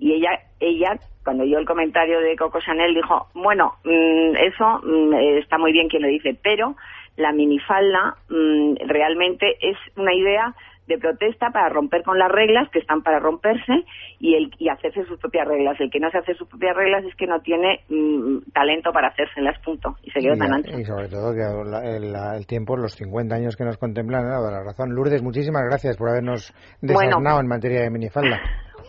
Y 0.00 0.14
ella, 0.14 0.30
ella, 0.60 0.96
cuando 1.24 1.44
oyó 1.44 1.58
el 1.58 1.66
comentario 1.66 2.20
de 2.20 2.34
Coco 2.36 2.58
Chanel, 2.60 2.94
dijo, 2.94 3.28
bueno, 3.34 3.74
mm, 3.84 4.34
eso 4.36 4.80
mm, 4.82 5.14
está 5.38 5.58
muy 5.58 5.72
bien 5.72 5.88
quien 5.88 6.02
lo 6.02 6.08
dice, 6.08 6.36
pero 6.42 6.74
la 7.16 7.32
minifalda 7.32 8.16
mm, 8.30 8.76
realmente 8.88 9.46
es 9.60 9.76
una 9.96 10.14
idea 10.14 10.54
de 10.86 10.98
protesta 10.98 11.50
para 11.50 11.68
romper 11.68 12.02
con 12.02 12.18
las 12.18 12.32
reglas 12.32 12.68
que 12.70 12.80
están 12.80 13.02
para 13.02 13.20
romperse 13.20 13.84
y 14.18 14.34
el 14.34 14.50
y 14.58 14.68
hacerse 14.70 15.04
sus 15.04 15.20
propias 15.20 15.46
reglas. 15.46 15.78
El 15.78 15.88
que 15.90 16.00
no 16.00 16.10
se 16.10 16.18
hace 16.18 16.34
sus 16.34 16.48
propias 16.48 16.74
reglas 16.74 17.04
es 17.04 17.14
que 17.14 17.26
no 17.28 17.38
tiene 17.42 17.80
mm, 17.88 18.50
talento 18.52 18.90
para 18.90 19.08
hacérselas, 19.08 19.56
punto. 19.60 19.94
Y 20.02 20.10
se 20.10 20.18
quedó 20.20 20.36
tan 20.36 20.52
ancho. 20.54 20.76
y, 20.76 20.80
y 20.80 20.84
sobre 20.84 21.08
todo 21.08 21.32
que 21.32 21.44
la- 21.70 22.36
el, 22.36 22.46
tiempo, 22.46 22.76
los 22.76 22.94
50 22.94 23.34
años 23.36 23.54
que 23.56 23.64
nos 23.64 23.76
contemplan, 23.76 24.24
ha 24.26 24.30
dado 24.40 24.50
la 24.50 24.64
razón. 24.64 24.92
Lourdes, 24.94 25.22
muchísimas 25.22 25.62
gracias 25.68 25.96
por 25.96 26.08
habernos 26.08 26.52
Bueno. 26.80 27.00
desasnado 27.02 27.40
en 27.40 27.46
materia 27.46 27.82
de 27.82 27.90
minifalda. 27.90 28.40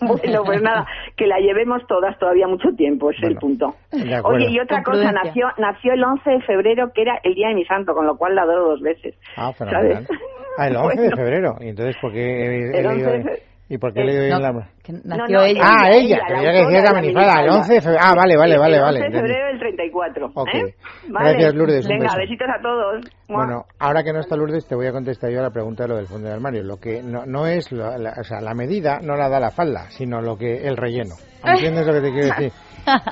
Bueno, 0.08 0.44
pues 0.44 0.62
nada, 0.62 0.86
que 1.16 1.28
la 1.28 1.38
llevemos 1.40 1.86
todas 1.88 2.18
todavía 2.18 2.48
mucho 2.48 2.70
tiempo, 2.76 3.12
es 3.12 3.18
el 3.18 3.36
Bueno, 3.36 3.40
punto. 3.40 3.76
de 3.92 4.16
acuerdo. 4.16 4.38
Oye, 4.38 4.50
y 4.52 4.60
otra 4.60 4.82
cosa, 4.84 5.12
nació, 5.12 5.48
nació 5.58 5.94
el 5.94 6.04
11 6.04 6.30
de 6.30 6.42
febrero, 6.42 6.92
que 6.94 7.04
era 7.04 7.20
el 7.24 7.34
día 7.36 7.50
de 7.50 7.56
mi 7.56 7.66
santo, 7.66 7.94
con 7.94 8.06
lo 8.08 8.18
cual 8.18 8.36
la 8.36 8.42
adoro 8.44 8.70
dos 8.70 8.82
veces. 8.82 9.16
Ah, 9.38 9.52
fenomenal. 9.54 10.06
¿sabes? 10.06 10.10
Ah, 10.58 10.68
el 10.68 10.76
11 10.76 10.90
de 10.90 11.02
Bueno, 11.02 11.16
febrero. 11.18 11.56
Y 11.62 11.70
entonces, 11.70 11.96
¿por 12.02 12.12
qué 12.12 12.20
he, 12.20 12.46
he 12.76 12.80
El 12.80 12.86
11 12.88 12.96
leído 12.96 13.12
de 13.12 13.52
¿Y 13.70 13.78
por 13.78 13.94
qué 13.94 14.04
le 14.04 14.18
doy 14.18 14.30
No, 14.32 14.40
la... 14.40 14.52
que 14.84 14.92
No, 14.92 15.00
nació 15.16 15.38
no, 15.38 15.44
ella. 15.46 15.62
Ah, 15.64 15.90
ella, 15.94 16.18
que 16.28 16.34
autora 16.34 16.52
decías 16.52 16.84
la 16.84 16.90
de 16.90 16.96
la 16.96 17.02
minifalda, 17.02 17.32
el 17.32 17.38
minifalda. 17.38 17.58
11 17.62 17.74
de 17.74 17.82
febrero. 17.82 18.04
Ah, 18.04 18.14
vale, 18.18 18.36
vale, 18.38 18.58
vale, 18.58 18.76
el 18.76 18.82
vale. 18.82 19.00
11 19.00 19.12
de 19.12 19.18
febrero 19.22 19.48
del 19.48 19.60
34. 19.92 20.32
Ok. 20.36 20.48
¿eh? 20.54 20.76
Gracias, 21.08 21.54
Lourdes, 21.56 21.86
un 21.86 21.90
Venga, 21.90 22.04
beso. 22.06 22.18
besitos 22.18 22.48
a 22.50 22.62
todos. 22.62 23.06
Bueno, 23.28 23.66
ahora 23.80 24.04
que 24.04 24.14
no 24.14 24.20
está 24.20 24.36
Lourdes, 24.36 24.66
te 24.68 24.76
voy 24.76 24.88
a 24.88 24.92
contestar 24.92 25.30
yo 25.32 25.40
a 25.40 25.44
la 25.44 25.50
pregunta 25.52 25.84
de 25.84 25.90
lo 25.90 25.96
del 25.98 26.08
fondo 26.08 26.28
de 26.28 26.34
armario. 26.34 26.64
Lo 26.64 26.78
que 26.78 27.02
no, 27.04 27.26
no 27.26 27.48
es, 27.48 27.72
la, 27.72 27.98
la- 27.98 28.16
o 28.20 28.24
sea, 28.24 28.42
la 28.42 28.54
medida 28.54 29.00
no 29.02 29.16
la 29.16 29.30
da 29.30 29.40
la 29.40 29.52
falda, 29.52 29.90
sino 29.92 30.22
lo 30.22 30.38
que 30.38 30.68
el 30.68 30.78
relleno. 30.78 31.16
¿Entiendes 31.44 31.86
lo 31.88 31.94
que 31.94 32.02
te 32.02 32.12
quiero 32.12 32.28
decir? 32.28 32.52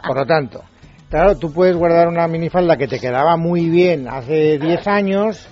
Por 0.07 0.17
lo 0.17 0.25
tanto, 0.25 0.61
claro, 1.09 1.37
tú 1.37 1.51
puedes 1.53 1.75
guardar 1.75 2.07
una 2.07 2.27
minifalda 2.27 2.77
que 2.77 2.87
te 2.87 2.99
quedaba 2.99 3.37
muy 3.37 3.69
bien 3.69 4.07
hace 4.07 4.57
10 4.57 4.87
años 4.87 5.47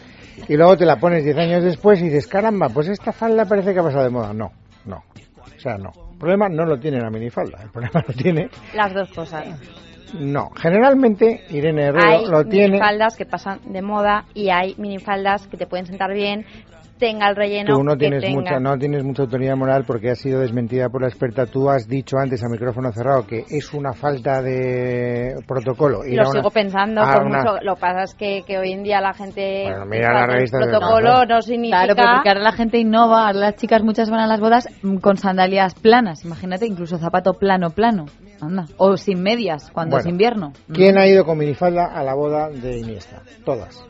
y 0.48 0.56
luego 0.56 0.78
te 0.78 0.86
la 0.86 0.98
pones 0.98 1.24
10 1.24 1.38
años 1.38 1.64
después 1.64 2.00
y 2.02 2.06
dices, 2.06 2.28
caramba, 2.28 2.70
pues 2.70 2.88
esta 2.90 3.12
falda 3.12 3.46
parece 3.46 3.74
que 3.74 3.80
ha 3.80 3.84
pasado 3.84 4.04
de 4.04 4.10
moda. 4.10 4.34
No, 4.34 4.52
no. 4.86 4.98
O 5.56 5.60
sea, 5.60 5.78
no. 5.78 5.92
El 6.12 6.18
problema 6.20 6.50
no 6.50 6.66
lo 6.66 6.80
tiene 6.80 7.00
la 7.00 7.10
minifalda, 7.12 7.62
el 7.64 7.70
problema 7.72 8.04
lo 8.08 8.14
tiene 8.14 8.50
Las 8.76 8.94
dos 8.94 9.12
cosas. 9.14 9.46
No, 10.14 10.50
generalmente 10.56 11.44
Irene 11.50 11.88
Herrero 11.88 12.10
hay 12.10 12.26
lo 12.26 12.44
tiene. 12.46 12.68
minifaldas 12.70 13.16
que 13.16 13.26
pasan 13.26 13.60
de 13.66 13.82
moda 13.82 14.26
y 14.34 14.50
hay 14.50 14.76
minifaldas 14.78 15.48
que 15.48 15.58
te 15.58 15.68
pueden 15.68 15.86
sentar 15.86 16.14
bien, 16.14 16.46
tenga 16.98 17.30
el 17.30 17.36
relleno 17.36 17.76
Tú 17.78 17.84
no 17.84 17.94
que 17.94 18.00
tienes 18.00 18.22
tenga. 18.24 18.36
mucha, 18.42 18.60
no 18.60 18.78
tienes 18.78 19.04
mucha 19.04 19.24
autoridad 19.24 19.56
moral 19.56 19.84
porque 19.86 20.10
has 20.12 20.20
sido 20.20 20.40
desmentida 20.42 20.90
por 20.90 21.02
la 21.02 21.08
experta. 21.08 21.46
Tú 21.46 21.70
has 21.70 21.88
dicho 21.88 22.18
antes 22.18 22.44
a 22.44 22.48
micrófono 22.50 22.92
cerrado 22.92 23.26
que 23.26 23.46
es 23.50 23.74
una 23.74 23.94
falta 23.94 24.42
de 24.42 25.36
protocolo. 25.48 26.06
ir 26.06 26.16
lo 26.18 26.24
una- 26.24 26.32
sigo 26.32 26.52
pensando, 26.52 27.02
a 27.02 27.14
por 27.14 27.26
una- 27.26 27.40
mucho, 27.44 27.58
lo 27.64 27.76
que 27.76 27.82
pasa 27.82 28.04
es 28.04 28.16
que, 28.16 28.44
que 28.46 28.58
hoy 28.58 28.72
en 28.72 28.84
día 28.84 29.00
la 29.02 29.14
gente 29.14 29.64
Bueno, 29.66 29.86
mira 29.86 30.14
la 30.14 30.22
el 30.26 30.32
revista 30.32 30.58
de 30.60 30.68
protocolo 30.68 31.26
no 31.26 31.42
significa 31.42 31.86
Claro, 31.94 32.14
porque 32.16 32.30
ahora 32.30 32.42
la 32.42 32.52
gente 32.52 32.78
innova, 32.78 33.28
ahora 33.28 33.40
las 33.40 33.56
chicas 33.56 33.84
muchas 33.84 34.10
van 34.10 34.20
a 34.22 34.28
las 34.28 34.40
bodas 34.40 34.68
mm, 34.82 34.98
con 34.98 35.18
sandalias 35.18 35.76
planas, 35.76 36.26
imagínate, 36.26 36.66
incluso 36.66 36.98
zapato 36.98 37.34
plano, 37.34 37.70
plano, 37.72 38.06
anda, 38.42 38.66
o 38.78 38.98
sin 38.98 39.22
medias 39.22 39.70
cuando 39.72 39.96
Bueno, 39.96 40.08
es 40.08 40.12
invierno. 40.12 40.54
¿Quién 40.74 40.98
ha 40.98 41.08
ido 41.08 41.26
con 41.26 41.38
minifalda 41.38 41.86
a 41.86 42.04
la 42.04 42.14
boda 42.14 42.50
de 42.50 42.78
Iniesta? 42.80 43.22
Todas. 43.46 43.84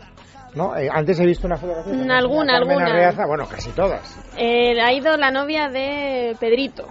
¿No? 0.58 0.76
Eh, 0.76 0.90
antes 0.92 1.20
he 1.20 1.26
visto 1.26 1.46
una 1.48 1.56
fotografía. 1.58 1.94
Mm, 1.94 2.10
alguna, 2.12 2.58
alguna. 2.58 3.12
Bueno, 3.28 3.48
casi 3.48 3.72
todas. 3.72 4.18
Eh, 4.38 4.82
ha 4.82 4.92
ido 4.92 5.16
la 5.18 5.30
novia 5.32 5.70
de 5.70 6.36
Pedrito. 6.40 6.88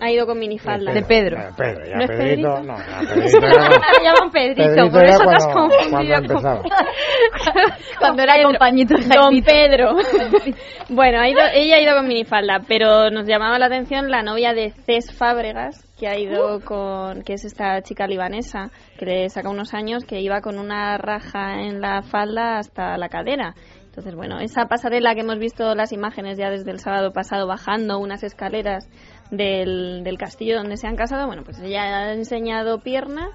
Ha 0.00 0.12
ido 0.12 0.26
con 0.26 0.38
minifalda. 0.38 0.92
De 0.92 1.02
Pedro. 1.02 1.36
Eh, 1.40 1.48
Pedro, 1.56 1.84
ya 1.84 1.96
¿No 1.96 2.02
es 2.04 2.08
Pedrito, 2.10 2.54
Pedrito? 2.54 2.62
no, 2.62 2.78
ya 2.78 2.98
Pedrito 3.14 3.46
era- 3.46 3.80
Se 3.94 4.04
llaman 4.04 4.30
Pedrito, 4.30 4.62
Pedrito 4.62 4.90
por 4.92 5.04
eso 5.04 5.18
te 5.24 5.34
has 5.34 5.46
cuando, 5.46 5.74
cuando 5.74 5.90
confundido. 5.90 6.16
empezaba. 6.18 6.62
Cuando 7.98 8.22
era 8.22 8.42
compañito 8.44 8.94
de 8.96 9.06
Don. 9.08 9.42
Pedro. 9.42 9.96
bueno, 10.90 11.20
ha 11.20 11.28
ido, 11.28 11.40
ella 11.52 11.76
ha 11.76 11.80
ido 11.80 11.96
con 11.96 12.06
minifalda, 12.06 12.60
pero 12.68 13.10
nos 13.10 13.26
llamaba 13.26 13.58
la 13.58 13.66
atención 13.66 14.08
la 14.08 14.22
novia 14.22 14.52
de 14.54 14.70
Cés 14.86 15.12
Fábregas, 15.12 15.84
que 15.98 16.08
ha 16.08 16.18
ido 16.18 16.60
con, 16.60 17.22
que 17.22 17.34
es 17.34 17.44
esta 17.44 17.82
chica 17.82 18.06
libanesa, 18.06 18.70
que 18.96 19.04
le 19.04 19.28
saca 19.28 19.50
unos 19.50 19.74
años, 19.74 20.04
que 20.04 20.20
iba 20.20 20.40
con 20.40 20.58
una 20.58 20.96
raja 20.96 21.60
en 21.60 21.80
la 21.80 22.02
falda 22.02 22.58
hasta 22.58 22.96
la 22.96 23.08
cadera. 23.08 23.54
Entonces, 23.86 24.14
bueno, 24.14 24.38
esa 24.38 24.66
pasarela 24.66 25.14
que 25.14 25.22
hemos 25.22 25.38
visto 25.38 25.74
las 25.74 25.92
imágenes 25.92 26.38
ya 26.38 26.50
desde 26.50 26.70
el 26.70 26.78
sábado 26.78 27.12
pasado 27.12 27.48
bajando 27.48 27.98
unas 27.98 28.22
escaleras 28.22 28.88
del, 29.32 30.04
del 30.04 30.18
castillo 30.18 30.56
donde 30.56 30.76
se 30.76 30.86
han 30.86 30.94
casado, 30.94 31.26
bueno, 31.26 31.42
pues 31.42 31.58
ella 31.58 31.82
ha 31.82 32.12
enseñado 32.12 32.78
pierna 32.78 33.30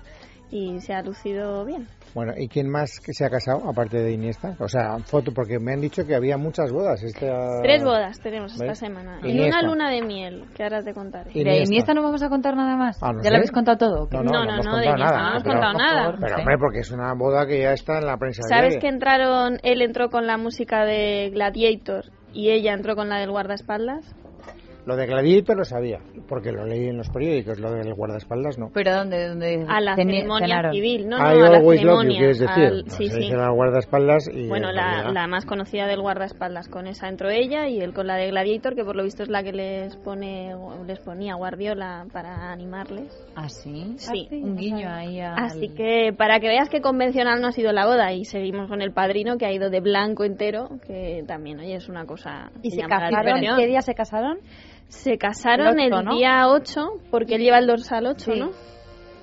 y 0.49 0.79
se 0.79 0.93
ha 0.93 1.01
lucido 1.01 1.65
bien. 1.65 1.89
Bueno, 2.13 2.33
¿y 2.37 2.47
quién 2.47 2.69
más 2.69 2.99
que 2.99 3.11
se 3.13 3.25
ha 3.25 3.29
casado 3.29 3.67
aparte 3.67 3.97
de 3.97 4.11
Iniesta? 4.11 4.55
O 4.59 4.67
sea, 4.67 4.97
foto, 5.05 5.31
porque 5.33 5.57
me 5.59 5.73
han 5.73 5.81
dicho 5.81 6.05
que 6.05 6.13
había 6.15 6.37
muchas 6.37 6.71
bodas. 6.71 7.01
Esta... 7.03 7.61
Tres 7.63 7.83
bodas 7.83 8.19
tenemos 8.21 8.51
esta 8.53 8.65
¿Ves? 8.67 8.77
semana. 8.79 9.19
En 9.23 9.31
Iniesta. 9.31 9.59
una 9.59 9.67
luna 9.67 9.89
de 9.89 10.01
miel, 10.03 10.45
que 10.55 10.63
ahora 10.63 10.83
te 10.83 10.93
contaré. 10.93 11.31
Y- 11.31 11.43
De 11.43 11.49
Iniesta. 11.51 11.63
Iniesta 11.65 11.93
no 11.95 12.03
vamos 12.03 12.21
a 12.21 12.29
contar 12.29 12.55
nada 12.55 12.75
más. 12.75 12.97
Ah, 13.01 13.11
no 13.13 13.17
¿Ya 13.19 13.23
sé. 13.23 13.29
lo 13.31 13.35
habéis 13.37 13.51
contado 13.51 13.77
todo? 13.77 14.07
No, 14.11 14.21
no, 14.23 14.31
No, 14.31 14.31
no, 14.31 14.45
no, 14.45 14.53
hemos 14.53 14.65
no, 14.65 14.77
de 14.77 14.85
Iniesta 14.85 15.05
nada. 15.05 15.21
no 15.23 15.29
hemos 15.31 15.43
pero- 15.43 15.53
contado 15.55 15.73
nada. 15.77 16.03
favor. 16.03 16.19
Pero 16.19 16.35
Sí. 16.35 16.41
hombre, 16.41 16.57
porque 16.59 16.79
es 16.79 16.91
una 16.91 17.13
boda 17.15 17.47
que 17.47 17.59
ya 17.61 17.73
está 17.73 17.97
en 17.99 18.05
la 18.05 18.17
prensa. 18.17 18.41
¿Sabes 18.43 18.63
diaria. 18.73 18.79
que 18.79 18.87
entraron, 18.89 19.57
él 19.63 19.81
entró 19.81 20.09
con 20.09 20.27
la 20.27 20.37
música 20.37 20.85
de 20.85 21.31
Gladiator 21.33 22.05
y 22.31 22.51
ella 22.51 22.73
entró 22.73 22.95
con 22.95 23.09
la 23.09 23.17
del 23.17 23.31
guardaespaldas? 23.31 24.15
Lo 24.85 24.95
de 24.97 25.05
Gladiator 25.05 25.55
lo 25.57 25.63
sabía, 25.63 25.99
porque 26.27 26.51
lo 26.51 26.65
leí 26.65 26.87
en 26.87 26.97
los 26.97 27.09
periódicos, 27.09 27.59
lo 27.59 27.71
del 27.71 27.93
guardaespaldas 27.93 28.57
no. 28.57 28.69
¿Pero 28.73 28.93
dónde? 28.93 29.29
dónde 29.29 29.65
A 29.69 29.79
la 29.79 29.95
ceremonia 29.95 30.71
civil, 30.71 31.07
no, 31.07 31.17
I 31.17 31.19
no, 31.19 31.45
a 31.45 31.49
la 31.49 31.61
ceremonia. 31.61 32.17
quieres 32.17 32.39
decir. 32.39 32.63
al- 32.65 32.83
No, 32.85 32.91
sí, 32.91 33.07
se 33.07 33.13
sí. 33.15 33.19
dice 33.21 33.35
guardaespaldas 33.37 34.29
y... 34.33 34.47
Bueno, 34.49 34.69
en 34.69 34.75
la, 35.13 35.27
más 35.27 35.45
conocida 35.45 35.87
del 35.87 36.01
guardaespaldas 36.01 36.67
con 36.67 36.87
esa 36.87 37.07
entró 37.07 37.29
ella 37.29 37.67
y 37.69 37.79
él 37.79 37.93
con 37.93 38.07
la 38.07 38.15
de 38.17 38.29
Gladiator, 38.29 38.75
que 38.75 38.83
por 38.83 38.95
lo 38.95 39.03
visto 39.03 39.23
es 39.23 39.29
la 39.29 39.41
que 39.41 39.53
les 39.53 39.95
pone 39.97 40.53
les 40.85 40.99
ponía 40.99 41.35
Guardiola 41.35 42.05
para 42.11 42.51
animarles. 42.51 43.13
¿Ah, 43.35 43.47
sí? 43.47 43.93
Sí. 43.97 44.27
Un 44.31 44.57
guiño 44.57 44.89
ahí 44.89 45.19
al... 45.21 45.35
Así 45.39 45.69
que 45.69 46.13
para 46.17 46.39
que 46.39 46.47
veas 46.47 46.67
que 46.69 46.81
convencional 46.81 47.39
no 47.41 47.47
ha 47.47 47.51
sido 47.51 47.71
la 47.71 47.85
boda 47.85 48.11
y 48.13 48.25
seguimos 48.25 48.67
con 48.67 48.81
el 48.81 48.91
padrino 48.91 49.37
que 49.37 49.45
ha 49.45 49.51
ido 49.53 49.69
de 49.69 49.79
blanco 49.79 50.25
entero, 50.25 50.67
que 50.85 51.23
también, 51.25 51.59
oye, 51.59 51.75
es 51.75 51.87
una 51.87 52.05
cosa 52.05 52.51
¿Y 52.61 52.71
se 52.71 52.81
casaron? 52.81 53.39
¿Qué 53.57 53.67
día 53.67 53.81
se 53.81 53.93
casaron? 53.95 54.39
Se 54.87 55.17
casaron 55.17 55.79
El 55.79 55.87
el, 55.87 55.93
ocho, 55.93 56.03
¿no? 56.03 56.15
día 56.15 56.47
8, 56.47 56.81
porque 57.11 57.35
él 57.35 57.41
lleva 57.41 57.57
el 57.59 57.67
dorsal 57.67 58.05
8, 58.07 58.31
Sí. 58.33 58.39
¿no? 58.39 58.51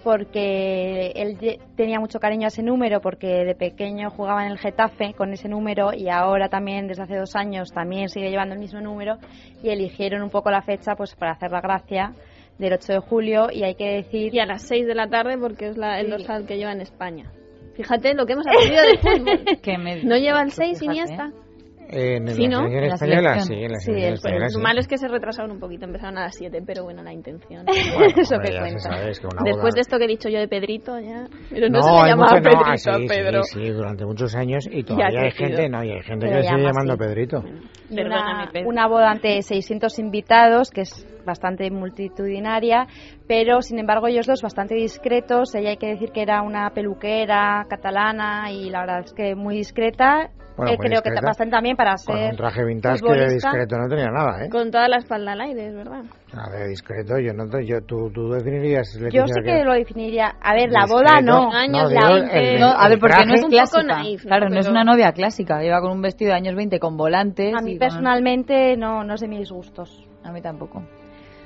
porque 0.03 1.13
él 1.15 1.37
tenía 1.77 2.01
mucho 2.01 2.19
cariño 2.21 2.47
a 2.47 2.49
ese 2.49 2.63
número 2.63 3.03
porque 3.03 3.27
de 3.45 3.55
pequeño 3.55 4.09
jugaba 4.11 4.47
en 4.47 4.53
el 4.53 4.59
Getafe 4.59 5.13
con 5.13 5.31
ese 5.35 5.47
número 5.47 5.93
y 5.93 6.09
ahora 6.09 6.49
también 6.49 6.87
desde 6.89 7.03
hace 7.03 7.17
dos 7.17 7.37
años 7.37 7.71
también 7.71 8.09
sigue 8.09 8.31
llevando 8.31 8.55
el 8.55 8.61
mismo 8.61 8.81
número 8.81 9.19
y 9.63 9.69
eligieron 9.69 10.23
un 10.23 10.31
poco 10.31 10.51
la 10.51 10.63
fecha 10.63 10.95
pues 10.97 11.15
para 11.15 11.33
hacer 11.33 11.51
la 11.51 11.61
gracia 11.61 12.15
del 12.59 12.73
8 12.73 12.95
de 12.95 12.99
julio 13.01 13.49
y 13.53 13.63
hay 13.63 13.75
que 13.75 13.89
decir 13.97 14.35
Y 14.35 14.39
a 14.41 14.47
las 14.47 14.63
6 14.63 14.87
de 14.87 14.95
la 14.95 15.07
tarde 15.09 15.37
porque 15.37 15.69
es 15.69 15.77
la, 15.77 16.01
el 16.01 16.07
Sí. 16.07 16.13
dorsal 16.13 16.47
que 16.47 16.57
lleva 16.57 16.73
en 16.73 16.81
España. 16.81 17.31
Fíjate 17.75 18.15
lo 18.15 18.25
que 18.25 18.33
hemos 18.33 18.47
aprendido 18.47 18.83
de 18.83 18.99
fútbol. 19.45 19.61
Que 19.61 19.77
me- 19.77 20.03
¿No 20.05 20.17
lleva 20.17 20.39
el 20.41 20.47
Pues 20.47 20.55
6 20.57 20.79
fíjate, 20.81 20.97
Iniesta? 20.99 21.27
¿eh? 21.27 21.50
En 21.93 22.25
la 22.27 22.33
Sí, 22.35 22.47
¿no? 22.49 22.59
selección 22.59 22.73
En 22.85 22.89
la 22.89 22.95
española, 22.95 23.31
selección. 23.41 23.47
sí, 23.59 23.65
en 23.65 23.73
la 23.73 23.79
Sí, 23.81 23.85
selección 23.87 24.09
el- 24.09 24.15
española, 24.15 24.45
Lo 24.45 24.51
sí. 24.51 24.61
malo 24.61 24.81
es 24.81 24.89
que 24.89 24.99
se 24.99 25.09
retrasaron 25.09 25.51
un 25.51 25.59
poquito, 25.61 25.85
empezaron 25.87 26.19
a 26.19 26.23
las 26.23 26.37
7, 26.37 26.63
pero 26.67 26.85
bueno, 26.85 27.03
la 27.03 27.13
intención. 27.13 27.65
Bueno, 27.67 27.75
Eso 28.17 28.39
que 28.39 28.57
cuenta. 28.59 28.79
sabe, 28.79 29.11
es 29.11 29.21
que 29.21 29.27
una 29.27 29.43
Después 29.45 29.63
boda- 29.63 29.75
de 29.75 29.81
esto 29.81 29.99
que 29.99 30.05
he 30.05 30.09
dicho 30.09 30.29
yo 30.29 30.39
de 30.39 30.49
Pedrito, 30.49 30.99
ya. 31.01 31.27
Pero 31.51 31.69
no, 31.69 31.79
No, 31.79 31.83
se 31.83 31.91
le 32.05 32.09
llamaba 32.11 32.31
mucho- 32.33 32.37
no, 32.37 32.43
Pedrito 32.43 32.65
ah, 32.67 32.77
sí, 32.77 32.91
a 32.91 32.97
Pedro. 33.09 33.43
Sí, 33.43 33.59
sí, 33.59 33.71
durante 33.71 34.05
muchos 34.07 34.35
años 34.37 34.69
y 34.71 34.83
todavía 34.85 35.21
ha 35.21 35.25
hay 35.25 35.31
gente, 35.33 35.69
no, 35.69 35.83
y 35.85 35.91
hay 35.91 36.03
gente 36.03 36.27
que 36.29 36.35
le 36.35 36.43
sigue 36.43 36.53
llama 36.57 36.69
llamando 36.71 36.93
así. 36.93 36.99
Pedrito. 37.03 37.45
una, 37.91 38.49
Pedro. 38.53 38.69
una 38.69 38.87
boda 38.87 39.11
ante 39.11 39.43
600 39.43 39.99
invitados, 39.99 40.71
que 40.71 40.83
es 40.83 41.07
bastante 41.27 41.71
multitudinaria, 41.71 42.87
pero 43.27 43.63
sin 43.63 43.79
embargo 43.79 44.07
ellos 44.07 44.27
dos 44.27 44.43
bastante 44.43 44.75
discretos. 44.75 45.55
Ella 45.55 45.71
hay 45.71 45.77
que 45.77 45.89
decir 45.89 46.11
que 46.13 46.23
era 46.23 46.43
una 46.43 46.71
peluquera 46.71 47.67
catalana 47.69 48.51
y 48.53 48.71
la 48.71 48.81
verdad 48.81 49.01
es 49.05 49.13
que 49.13 49.35
muy 49.35 49.57
discreta. 49.57 50.31
Bueno, 50.57 50.73
Eh, 50.73 50.77
creo 50.79 51.01
que 51.03 51.11
discreta. 51.11 51.27
bastante 51.27 51.51
también 51.53 51.77
para 51.77 51.93
Con 51.93 52.17
ser 52.17 52.31
un 52.33 52.37
traje 52.37 52.65
vintage 52.65 53.01
que 53.03 53.13
de 53.13 53.33
discreto 53.35 53.77
no 53.79 53.89
tenía 53.89 54.11
nada, 54.11 54.45
¿eh? 54.45 54.51
Con 54.51 54.71
toda 54.71 54.89
la 54.89 54.99
espalda 54.99 55.33
al 55.33 55.41
aire, 55.41 55.69
es 55.69 55.75
verdad. 55.75 56.03
Nada 56.35 56.59
de 56.59 56.69
discreto, 56.69 57.19
yo 57.19 57.33
no 57.33 57.49
te- 57.49 57.65
yo, 57.67 57.81
tú, 57.83 58.11
tú 58.13 58.29
definirías... 58.31 58.93
Yo 59.11 59.27
sí 59.27 59.41
que 59.43 59.65
lo 59.65 59.73
definiría. 59.73 60.35
A 60.43 60.55
ver, 60.55 60.71
la 60.71 60.85
boda 60.87 61.21
no. 61.23 61.51
Años 61.53 61.89
digo, 61.89 62.01
la 62.01 62.19
el- 62.41 62.61
No, 62.61 62.69
a 62.69 62.89
ver, 62.89 62.99
porque 63.01 63.25
no 63.27 63.35
es 63.35 63.45
clásica. 63.47 63.83
naif, 63.83 64.25
¿no? 64.25 64.29
Claro, 64.29 64.49
no 64.51 64.59
es 64.61 64.67
Pero- 64.67 64.71
una 64.73 64.85
novia 64.85 65.13
clásica. 65.13 65.61
Lleva 65.63 65.81
con 65.81 65.93
un 65.93 66.03
vestido 66.03 66.31
de 66.33 66.37
años 66.37 66.55
20 66.55 66.79
con 66.79 66.97
volantes. 66.97 67.55
A 67.55 67.63
mí 67.63 67.73
y 67.73 67.79
con- 67.79 67.89
personalmente 67.89 68.77
no, 68.77 69.03
no 69.05 69.15
es 69.15 69.21
de 69.21 69.29
mis 69.29 69.51
gustos. 69.51 70.05
A 70.25 70.31
mí 70.33 70.43
tampoco. 70.43 70.83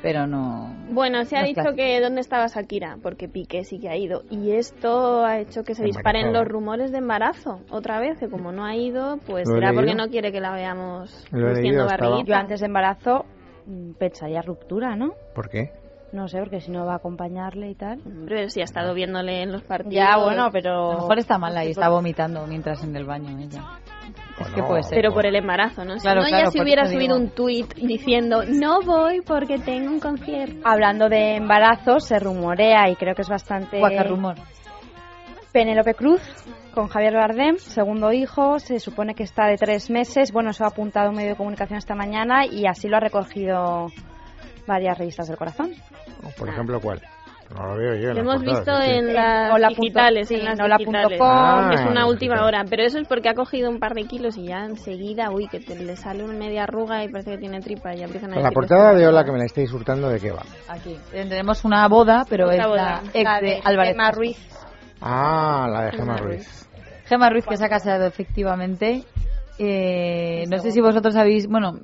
Pero 0.04 0.26
no... 0.26 0.70
Bueno, 0.90 1.24
se 1.24 1.34
ha 1.34 1.40
No 1.40 1.46
dicho 1.46 1.62
clásico. 1.62 1.76
que 1.76 1.98
dónde 2.02 2.20
estaba 2.20 2.46
Shakira, 2.46 2.98
porque 3.02 3.26
Piqué 3.26 3.64
sí 3.64 3.80
que 3.80 3.88
ha 3.88 3.96
ido. 3.96 4.22
Y 4.28 4.50
esto 4.52 5.24
ha 5.24 5.38
hecho 5.40 5.64
que 5.64 5.74
se 5.74 5.82
Embarazada. 5.82 5.86
disparen 6.20 6.32
los 6.34 6.46
rumores 6.46 6.92
de 6.92 6.98
embarazo. 6.98 7.60
Otra 7.70 8.00
vez, 8.00 8.18
que 8.18 8.28
como 8.28 8.52
no 8.52 8.66
ha 8.66 8.76
ido, 8.76 9.16
pues 9.26 9.48
será 9.48 9.72
porque 9.72 9.94
no 9.94 10.08
quiere 10.08 10.30
que 10.30 10.40
la 10.42 10.52
veamos 10.52 11.26
luciendo 11.32 11.86
barriguita. 11.86 12.24
Yo 12.28 12.34
antes 12.36 12.60
de 12.60 12.66
embarazo 12.66 13.24
mm, 13.66 13.92
pensaría 13.92 14.42
ruptura, 14.42 14.94
¿no? 14.94 15.14
¿Por 15.34 15.48
qué? 15.48 15.70
No 16.12 16.28
sé, 16.28 16.38
porque 16.40 16.60
si 16.60 16.70
no 16.70 16.84
va 16.84 16.92
a 16.92 16.96
acompañarle 16.96 17.70
y 17.70 17.74
tal. 17.74 17.98
Hombre, 18.06 18.50
si 18.50 18.60
ha 18.60 18.64
estado 18.64 18.92
viéndole 18.92 19.42
en 19.42 19.52
los 19.52 19.62
partidos. 19.62 19.94
Ya, 19.94 20.18
bueno, 20.18 20.50
pero... 20.52 20.90
A 20.90 20.94
lo 20.96 21.00
mejor 21.00 21.18
está 21.18 21.38
mala 21.38 21.64
y 21.64 21.70
está 21.70 21.88
vomitando 21.88 22.46
mientras 22.46 22.84
en 22.84 22.94
el 22.94 23.06
baño 23.06 23.36
ella. 23.40 23.64
Es 24.38 24.46
que 24.48 24.52
Bueno, 24.52 24.68
puede 24.68 24.82
ser. 24.82 24.96
Pero 24.96 25.12
por 25.12 25.26
el 25.26 25.36
embarazo, 25.36 25.84
¿no? 25.84 25.94
Si 25.94 26.02
Claro, 26.02 26.22
no, 26.22 26.28
claro, 26.28 26.44
ya 26.46 26.50
si 26.50 26.58
por 26.58 26.64
hubiera 26.64 26.86
subido 26.86 27.16
digo. 27.16 27.16
un 27.16 27.30
tuit 27.30 27.74
diciendo 27.74 28.42
no 28.46 28.80
voy 28.82 29.20
porque 29.20 29.58
tengo 29.58 29.90
un 29.90 30.00
concierto. 30.00 30.60
Hablando 30.64 31.08
de 31.08 31.36
embarazo, 31.36 32.00
se 32.00 32.18
rumorea 32.18 32.88
y 32.90 32.96
creo 32.96 33.14
que 33.14 33.22
es 33.22 33.28
bastante... 33.28 33.80
Rumor. 34.04 34.36
Penélope 35.52 35.94
Cruz 35.94 36.20
con 36.74 36.88
Javier 36.88 37.14
Bardem, 37.14 37.58
segundo 37.58 38.12
hijo, 38.12 38.58
se 38.58 38.80
supone 38.80 39.14
que 39.14 39.22
está 39.22 39.46
de 39.46 39.56
tres 39.56 39.88
meses. 39.88 40.32
Bueno, 40.32 40.50
eso 40.50 40.64
ha 40.64 40.68
apuntado 40.68 41.10
un 41.10 41.16
medio 41.16 41.30
de 41.30 41.36
comunicación 41.36 41.78
esta 41.78 41.94
mañana 41.94 42.44
y 42.44 42.66
así 42.66 42.88
lo 42.88 42.96
ha 42.96 43.00
recogido 43.00 43.86
varias 44.66 44.98
revistas 44.98 45.28
del 45.28 45.36
corazón. 45.36 45.70
Por 46.36 46.48
ejemplo, 46.48 46.80
¿cuál? 46.80 47.00
No 47.56 47.66
lo 47.68 47.76
veo 47.76 47.94
yo. 47.94 48.08
en 48.10 48.14
Lo 48.14 48.20
hemos 48.22 48.42
visto 48.42 48.72
en 48.82 49.12
las 49.14 49.52
Hola 49.52 49.68
digitales, 49.68 50.28
sí, 50.28 50.34
en 50.34 50.44
las 50.44 50.58
hola 50.60 50.76
digitales. 50.78 51.18
punto 51.18 51.18
com. 51.18 51.28
Ah, 51.30 51.70
es 51.74 51.80
una 51.90 52.06
última 52.06 52.44
hora, 52.44 52.64
pero 52.68 52.82
eso 52.84 52.98
es 52.98 53.06
porque 53.06 53.28
ha 53.28 53.34
cogido 53.34 53.70
un 53.70 53.78
par 53.78 53.94
de 53.94 54.04
kilos 54.04 54.36
y 54.36 54.46
ya 54.48 54.64
enseguida, 54.64 55.30
uy, 55.30 55.46
que 55.48 55.60
te 55.60 55.76
le 55.76 55.94
sale 55.96 56.24
una 56.24 56.32
media 56.34 56.64
arruga 56.64 57.04
y 57.04 57.08
parece 57.08 57.32
que 57.32 57.38
tiene 57.38 57.60
tripa 57.60 57.94
y 57.94 57.98
ya 57.98 58.04
empiezan 58.06 58.32
a 58.32 58.40
La 58.40 58.50
portada 58.50 58.94
de 58.94 59.06
Hola 59.06 59.24
que 59.24 59.32
me 59.32 59.38
la 59.38 59.44
estáis 59.44 59.72
hurtando, 59.72 60.08
¿de 60.08 60.18
qué 60.20 60.30
va? 60.30 60.42
Aquí. 60.68 60.96
Tenemos 61.12 61.64
una 61.64 61.86
boda, 61.88 62.24
pero 62.28 62.50
es 62.50 62.66
boda. 62.66 63.02
la 63.02 63.10
ex 63.12 63.24
La 63.24 63.40
de 63.40 63.46
de 63.46 63.60
Álvarez. 63.64 63.92
Gemma 63.92 64.10
Ruiz. 64.10 64.48
Ah, 65.00 65.68
la 65.70 65.84
de 65.84 65.90
Gemma 65.92 66.16
Gemma 66.16 66.16
Ruiz. 66.16 66.68
Gemma 67.06 67.30
Ruiz, 67.30 67.46
que 67.46 67.56
se 67.56 67.64
ha 67.66 67.68
casado 67.68 68.06
efectivamente. 68.06 69.04
Eh, 69.58 70.44
no 70.50 70.58
sé 70.58 70.70
si 70.72 70.80
vosotros 70.80 71.14
habéis. 71.16 71.46
Bueno, 71.46 71.74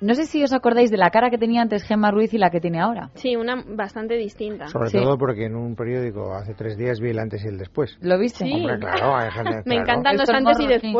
no 0.00 0.14
sé 0.14 0.26
si 0.26 0.42
os 0.42 0.52
acordáis 0.52 0.90
de 0.90 0.96
la 0.96 1.10
cara 1.10 1.30
que 1.30 1.38
tenía 1.38 1.62
antes 1.62 1.82
Gemma 1.84 2.10
Ruiz 2.10 2.32
y 2.34 2.38
la 2.38 2.50
que 2.50 2.60
tiene 2.60 2.80
ahora. 2.80 3.10
Sí, 3.14 3.36
una 3.36 3.62
bastante 3.66 4.14
distinta. 4.16 4.68
Sobre 4.68 4.90
Sí. 4.90 4.98
todo 4.98 5.16
porque 5.18 5.46
en 5.46 5.56
un 5.56 5.74
periódico 5.74 6.34
hace 6.34 6.54
tres 6.54 6.76
días 6.76 7.00
vi 7.00 7.10
el 7.10 7.18
antes 7.18 7.44
y 7.44 7.48
el 7.48 7.58
después. 7.58 7.96
¿Lo 8.00 8.18
viste? 8.18 8.44
Sí. 8.44 8.52
Hombre, 8.52 8.78
claro, 8.78 9.16
hay 9.16 9.30
gente, 9.32 9.56
Me 9.56 9.62
claro. 9.76 9.82
encantan 9.82 10.12
los 10.16 10.22
Estos 10.28 10.34
antes 10.36 10.60
y 10.60 10.62
sí. 10.80 10.92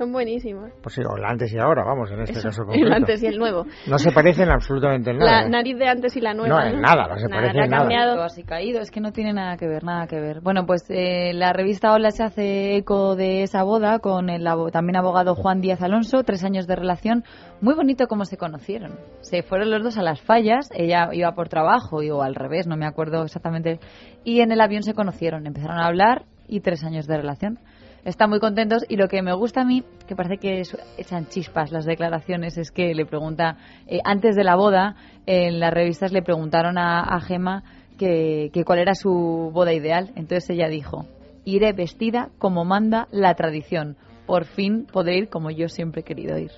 Son 0.00 0.12
buenísimos. 0.12 0.70
Pues 0.82 0.94
sí, 0.94 1.02
o 1.06 1.14
el 1.18 1.24
antes 1.26 1.52
y 1.52 1.58
ahora, 1.58 1.84
vamos, 1.84 2.10
en 2.10 2.20
este 2.20 2.38
Eso, 2.38 2.48
caso 2.48 2.62
concreto. 2.64 2.86
el 2.86 2.92
antes 2.94 3.22
y 3.22 3.26
el 3.26 3.36
nuevo. 3.38 3.66
No 3.86 3.98
se 3.98 4.10
parecen 4.12 4.48
absolutamente 4.48 5.10
en 5.10 5.18
nada. 5.18 5.42
La 5.42 5.46
¿eh? 5.46 5.50
nariz 5.50 5.76
de 5.76 5.86
antes 5.88 6.16
y 6.16 6.22
la 6.22 6.32
nueva. 6.32 6.64
No, 6.64 6.70
en 6.70 6.80
nada, 6.80 7.06
no 7.06 7.18
se 7.18 7.28
parece 7.28 7.60
ha 7.60 7.64
en 7.64 7.70
nada. 7.70 7.82
cambiado. 7.82 8.22
Así 8.22 8.42
caído, 8.42 8.80
es 8.80 8.90
que 8.90 9.02
no 9.02 9.12
tiene 9.12 9.34
nada 9.34 9.58
que 9.58 9.66
ver, 9.68 9.84
nada 9.84 10.06
que 10.06 10.18
ver. 10.18 10.40
Bueno, 10.40 10.64
pues 10.64 10.86
eh, 10.88 11.32
la 11.34 11.52
revista 11.52 11.92
Hola 11.92 12.12
se 12.12 12.22
hace 12.22 12.76
eco 12.76 13.14
de 13.14 13.42
esa 13.42 13.62
boda 13.62 13.98
con 13.98 14.30
el 14.30 14.46
abo- 14.46 14.70
también 14.70 14.96
abogado 14.96 15.34
Juan 15.34 15.60
Díaz 15.60 15.82
Alonso, 15.82 16.22
tres 16.24 16.44
años 16.44 16.66
de 16.66 16.76
relación. 16.76 17.22
Muy 17.60 17.74
bonito 17.74 18.06
cómo 18.06 18.24
se 18.24 18.38
conocieron. 18.38 18.92
Se 19.20 19.42
fueron 19.42 19.70
los 19.70 19.82
dos 19.82 19.98
a 19.98 20.02
las 20.02 20.22
fallas, 20.22 20.70
ella 20.72 21.10
iba 21.12 21.32
por 21.34 21.50
trabajo 21.50 22.02
y- 22.02 22.10
o 22.10 22.22
al 22.22 22.36
revés, 22.36 22.66
no 22.66 22.78
me 22.78 22.86
acuerdo 22.86 23.22
exactamente. 23.22 23.80
Y 24.24 24.40
en 24.40 24.50
el 24.50 24.62
avión 24.62 24.82
se 24.82 24.94
conocieron, 24.94 25.46
empezaron 25.46 25.76
a 25.78 25.86
hablar 25.86 26.24
y 26.48 26.60
tres 26.60 26.84
años 26.84 27.06
de 27.06 27.18
relación. 27.18 27.58
Están 28.04 28.30
muy 28.30 28.40
contentos 28.40 28.84
y 28.88 28.96
lo 28.96 29.08
que 29.08 29.22
me 29.22 29.34
gusta 29.34 29.60
a 29.60 29.64
mí, 29.64 29.84
que 30.06 30.16
parece 30.16 30.38
que 30.38 30.62
echan 30.96 31.26
chispas 31.26 31.70
las 31.70 31.84
declaraciones, 31.84 32.56
es 32.56 32.70
que 32.70 32.94
le 32.94 33.04
pregunta, 33.04 33.58
eh, 33.86 34.00
antes 34.04 34.36
de 34.36 34.44
la 34.44 34.56
boda, 34.56 34.96
en 35.26 35.60
las 35.60 35.72
revistas 35.72 36.12
le 36.12 36.22
preguntaron 36.22 36.78
a, 36.78 37.00
a 37.00 37.20
Gema 37.20 37.62
que, 37.98 38.50
que 38.54 38.64
cuál 38.64 38.78
era 38.78 38.94
su 38.94 39.50
boda 39.52 39.74
ideal. 39.74 40.12
Entonces 40.16 40.48
ella 40.50 40.68
dijo, 40.68 41.04
iré 41.44 41.72
vestida 41.72 42.30
como 42.38 42.64
manda 42.64 43.06
la 43.10 43.34
tradición. 43.34 43.96
Por 44.26 44.44
fin 44.44 44.86
podré 44.90 45.18
ir 45.18 45.28
como 45.28 45.50
yo 45.50 45.68
siempre 45.68 46.00
he 46.00 46.04
querido 46.04 46.38
ir. 46.38 46.52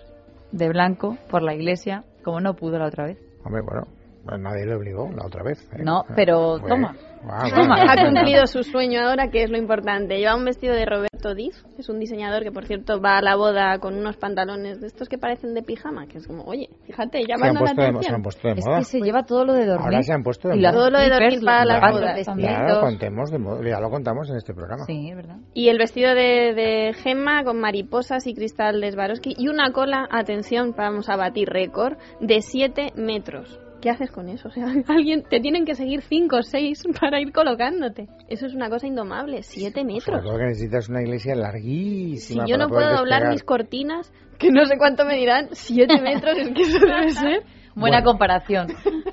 De 0.52 0.68
blanco, 0.68 1.16
por 1.28 1.42
la 1.42 1.54
iglesia, 1.54 2.04
como 2.22 2.40
no 2.40 2.54
pudo 2.54 2.78
la 2.78 2.87
otra 2.87 3.06
vez. 3.06 3.18
Hombre, 3.44 3.62
bueno, 3.62 3.88
pues 4.25 4.41
nadie 4.41 4.67
le 4.67 4.75
obligó 4.75 5.11
la 5.14 5.26
otra 5.26 5.43
vez. 5.43 5.62
¿eh? 5.73 5.83
No, 5.83 6.05
pero 6.14 6.59
Bueno, 6.61 6.69
toma. 6.69 6.97
ah, 7.31 7.45
Toma. 7.50 7.76
bueno. 7.76 7.91
Ha 7.91 8.05
cumplido 8.07 8.47
su 8.47 8.62
sueño 8.62 9.00
ahora, 9.00 9.31
que 9.31 9.43
es 9.45 9.50
lo 9.50 9.59
importante. 9.59 10.19
Lleva 10.19 10.37
un 10.37 10.45
vestido 10.45 10.75
de 10.75 10.85
Roberto 10.87 11.35
Diz, 11.37 11.62
que 11.76 11.83
es 11.83 11.88
un 11.88 12.00
diseñador 12.00 12.43
que, 12.43 12.50
por 12.50 12.67
cierto, 12.67 13.00
va 13.00 13.19
a 13.19 13.23
la 13.23 13.37
boda 13.37 13.79
con 13.79 13.95
unos 13.97 14.17
pantalones 14.17 14.81
de 14.81 14.88
estos 14.88 15.09
que 15.09 15.19
parecen 15.19 15.55
de 15.55 15.62
pijama, 15.62 16.07
que 16.09 16.19
es 16.19 16.26
como, 16.26 16.43
oye, 16.45 16.69
fíjate, 16.85 17.19
Se 17.25 17.33
han, 17.33 17.38
llaman 17.38 17.55
la 17.55 17.61
puesto 17.61 17.76
de, 17.81 17.83
se 17.83 17.88
atención. 17.91 18.14
han 18.17 18.23
puesto 18.23 18.49
de 18.49 18.55
Es 18.55 18.67
moda. 18.67 18.79
que 18.79 18.85
se 18.85 19.00
lleva 19.00 19.23
todo 19.25 19.45
lo 19.45 19.52
de 19.55 19.67
dormir. 19.67 19.85
Ahora 19.87 20.02
se 20.02 20.12
han 20.12 20.23
puesto 20.25 20.49
de 20.49 20.57
Y 20.57 20.61
moda. 20.61 20.73
Todo 20.73 20.91
lo 20.91 20.99
de 20.99 21.09
dormir 21.11 21.41
para 21.45 21.64
las 21.64 21.76
zapatos 21.76 22.00
bodas. 22.00 22.26
también. 22.26 22.55
Claro, 22.55 22.81
contemos 22.81 23.31
de 23.31 23.38
moda, 23.38 23.69
ya 23.69 23.81
lo 23.81 23.91
contamos 23.91 24.31
en 24.31 24.37
este 24.37 24.52
programa. 24.52 24.85
Sí, 24.87 25.11
es 25.11 25.17
verdad. 25.17 25.37
Y 25.55 25.69
el 25.69 25.79
vestido 25.79 26.14
de, 26.14 26.55
de 26.55 26.93
Gemma 26.95 27.45
con 27.45 27.61
mariposas 27.61 28.26
y 28.26 28.35
cristal 28.35 28.81
de 28.81 28.91
Swarovski 28.91 29.35
y 29.38 29.47
una 29.49 29.71
cola, 29.73 30.09
atención, 30.11 30.75
vamos 30.76 31.09
a 31.09 31.14
batir 31.17 31.49
récord, 31.49 31.97
de 32.21 32.41
7 32.43 32.95
metros. 32.97 33.61
¿Qué 33.82 33.90
haces 33.90 34.10
con 34.10 34.28
eso? 34.28 34.48
O 34.48 34.50
sea, 34.52 34.66
alguien 34.88 35.24
te 35.28 35.40
tienen 35.40 35.64
que 35.66 35.74
seguir 35.74 36.00
5 36.02 36.36
o 36.36 36.42
6 36.42 36.84
para 37.00 37.20
ir 37.20 37.32
colocándote. 37.32 38.08
Eso 38.28 38.46
es 38.46 38.54
una 38.54 38.70
cosa 38.70 38.86
indomable, 38.86 39.42
7 39.42 39.80
Sobre 39.80 39.84
metros. 39.94 40.22
todo 40.24 40.38
que 40.38 40.44
necesitas 40.44 40.88
una 40.88 41.02
iglesia 41.02 41.34
Si 41.34 41.40
larguísima. 41.40 42.46
yo 42.46 42.54
para 42.56 42.64
no 42.64 42.68
puedo 42.70 42.88
doblar 42.88 43.20
despegar. 43.20 43.32
mis 43.32 43.42
cortinas, 43.44 44.12
que 44.38 44.50
no 44.50 44.64
sé 44.64 44.78
cuánto 44.78 45.04
me 45.04 45.16
dirán, 45.16 45.48
7 45.52 46.00
metros, 46.00 46.38
es 46.38 46.48
que 46.50 46.62
eso 46.62 46.78
debe 46.86 47.10
ser. 47.10 47.42
Buena 47.74 47.98
Bueno. 48.00 48.10
comparación. 48.10 48.66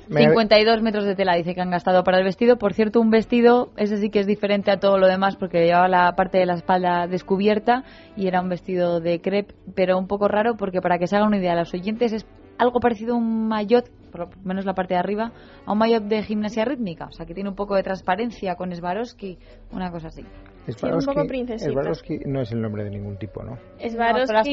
Me- 0.08 0.28
52 0.28 0.82
metros 0.82 1.06
de 1.06 1.14
tela 1.14 1.34
dice 1.34 1.54
que 1.54 1.62
han 1.62 1.70
gastado 1.70 2.04
para 2.04 2.18
el 2.18 2.24
vestido. 2.24 2.58
Por 2.58 2.74
cierto, 2.74 3.00
un 3.00 3.08
vestido, 3.08 3.70
ese 3.78 3.96
sí 3.96 4.10
que 4.10 4.18
es 4.20 4.26
diferente 4.26 4.70
a 4.70 4.78
todo 4.78 4.98
lo 4.98 5.06
demás 5.06 5.36
porque 5.36 5.64
llevaba 5.64 5.88
la 5.88 6.12
parte 6.14 6.36
de 6.36 6.44
la 6.44 6.54
espalda 6.56 7.06
descubierta 7.06 7.84
y 8.16 8.26
era 8.26 8.42
un 8.42 8.50
vestido 8.50 9.00
de 9.00 9.22
crepe, 9.22 9.54
pero 9.74 9.96
un 9.98 10.06
poco 10.06 10.28
raro 10.28 10.56
porque 10.58 10.82
para 10.82 10.98
que 10.98 11.06
se 11.06 11.16
hagan 11.16 11.28
una 11.28 11.38
idea 11.38 11.54
los 11.54 11.72
oyentes 11.72 12.12
es 12.12 12.26
algo 12.60 12.80
parecido 12.80 13.14
a 13.14 13.18
un 13.18 13.48
maillot, 13.48 13.88
por 14.10 14.20
lo 14.20 14.30
menos 14.44 14.64
la 14.64 14.74
parte 14.74 14.94
de 14.94 15.00
arriba, 15.00 15.32
a 15.66 15.72
un 15.72 15.78
maillot 15.78 16.04
de 16.04 16.22
gimnasia 16.22 16.64
rítmica. 16.64 17.06
O 17.06 17.12
sea, 17.12 17.26
que 17.26 17.34
tiene 17.34 17.48
un 17.48 17.56
poco 17.56 17.74
de 17.74 17.82
transparencia 17.82 18.54
con 18.56 18.74
Swarovski, 18.74 19.38
una 19.72 19.90
cosa 19.90 20.08
así. 20.08 20.22
Sí, 20.66 20.86
un 20.86 20.90
poco 20.90 21.00
Swarovski- 21.22 21.26
princesita. 21.28 21.72
Swarovski 21.72 22.18
no 22.26 22.42
es 22.42 22.52
el 22.52 22.60
nombre 22.60 22.84
de 22.84 22.90
ningún 22.90 23.16
tipo, 23.18 23.42
¿no? 23.42 23.56
Swarovski 23.78 24.38
es 24.38 24.44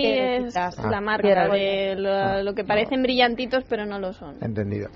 piedrecitas. 0.54 0.78
la 0.86 0.98
Ah. 0.98 1.02
marca 1.02 1.48
de 1.50 1.96
lo, 1.96 2.43
lo 2.43 2.54
que 2.56 2.63
parecen 2.63 3.04
brillantitos 3.04 3.63
pero 3.70 3.86
no 3.86 4.00
lo 4.00 4.13
son. 4.13 4.36
Entendido. 4.41 4.89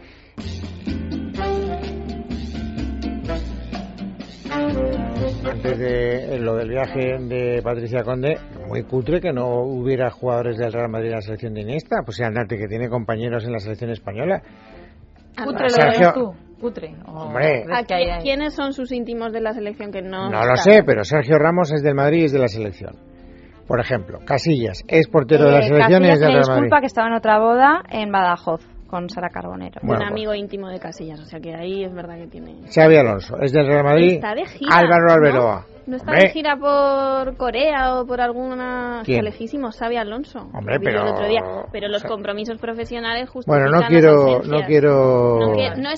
Antes 5.50 5.78
de 5.80 6.40
lo 6.40 6.56
del 6.56 6.70
viaje 6.70 7.18
de 7.20 7.62
Patricia 7.64 8.04
Conde, 8.04 8.38
muy 8.68 8.84
cutre 8.84 9.20
que 9.20 9.34
no 9.34 9.62
hubiera 9.64 10.10
jugadores 10.12 10.58
del 10.58 10.72
Real 10.72 10.90
Madrid 10.90 11.10
en 11.10 11.16
la 11.16 11.22
selección 11.22 11.54
de 11.54 11.62
Iniesta, 11.62 11.98
pues 12.06 12.18
sea 12.18 12.28
andate 12.28 12.58
que 12.58 12.68
tiene 12.68 12.88
compañeros 12.90 13.44
en 13.46 13.52
la 13.54 13.60
selección 13.60 13.90
española. 13.90 14.42
¿Putre 15.44 15.64
lo 15.64 15.70
Sergio- 15.70 16.06
ves 16.08 16.14
tú? 16.14 16.34
¿Putre? 16.62 16.94
¿O 17.08 17.24
Hombre. 17.24 17.66
¿Quiénes 18.22 18.54
son 18.54 18.74
sus 18.74 18.92
íntimos 18.92 19.34
de 19.34 19.42
la 19.42 19.54
selección 19.54 19.92
que 19.92 20.02
no 20.04 20.30
No 20.30 20.46
lo 20.46 20.56
sé, 20.58 20.84
pero 20.86 21.04
Sergio 21.04 21.40
Ramos 21.40 21.72
es 21.74 21.82
del 21.82 21.96
Madrid 21.96 22.22
y 22.22 22.26
es 22.26 22.32
de 22.34 22.40
la 22.40 22.48
selección. 22.48 22.96
Por 23.68 23.80
ejemplo, 23.80 24.20
Casillas 24.26 24.84
es 24.88 25.08
portero 25.08 25.46
de 25.46 25.52
la 25.52 25.60
Eh, 25.60 25.64
selección 25.70 26.04
y 26.06 26.10
es 26.10 26.20
del 26.20 26.30
Real 26.34 26.42
Madrid. 26.48 26.54
disculpa 26.64 26.80
que 26.82 26.86
estaba 26.88 27.08
en 27.08 27.14
otra 27.14 27.40
boda 27.40 27.82
en 27.90 28.12
Badajoz 28.12 28.62
con 28.92 29.10
Sara 29.10 29.30
Carbonero. 29.30 29.80
Bueno, 29.82 30.02
un 30.04 30.10
pues. 30.10 30.12
amigo 30.12 30.36
íntimo 30.36 30.68
de 30.70 30.80
Casillas, 30.80 31.20
o 31.22 31.26
sea 31.26 31.40
que 31.40 31.56
ahí 31.56 31.84
es 31.86 31.94
verdad 31.94 32.18
que 32.18 32.28
tiene... 32.28 32.58
Xavi 32.72 32.98
Alonso 32.98 33.38
es 33.42 33.52
del 33.54 33.66
Real 33.66 33.86
Madrid. 33.86 34.16
Está 34.16 34.36
de 34.36 34.46
gira. 34.46 34.76
Álvaro 34.76 35.06
¿no? 35.08 35.12
Arbeloa. 35.14 35.66
¿No 35.88 35.96
está 35.96 36.12
de 36.12 36.30
gira 36.30 36.56
por 36.58 37.36
Corea 37.38 37.96
o 37.96 38.06
por 38.06 38.22
alguna... 38.22 39.02
¿Quién? 39.04 39.20
Está 39.20 39.32
lejísimo, 39.32 39.72
Xavi 39.72 39.96
Alonso. 39.96 40.50
Hombre, 40.54 40.78
pero- 40.84 41.02
el 41.04 41.08
otro 41.08 41.28
día. 41.28 41.42
Pero 41.72 41.88
los 41.88 41.98
o 41.98 42.00
sea- 42.02 42.10
compromisos 42.10 42.60
profesionales 42.60 43.30
justifican 43.30 43.64
Bueno, 43.72 43.82
no 43.82 43.88
quiero, 43.88 44.42
no 44.44 44.66
quiero, 44.68 45.40
No, 45.40 45.54
que- 45.54 45.82
no 45.82 45.90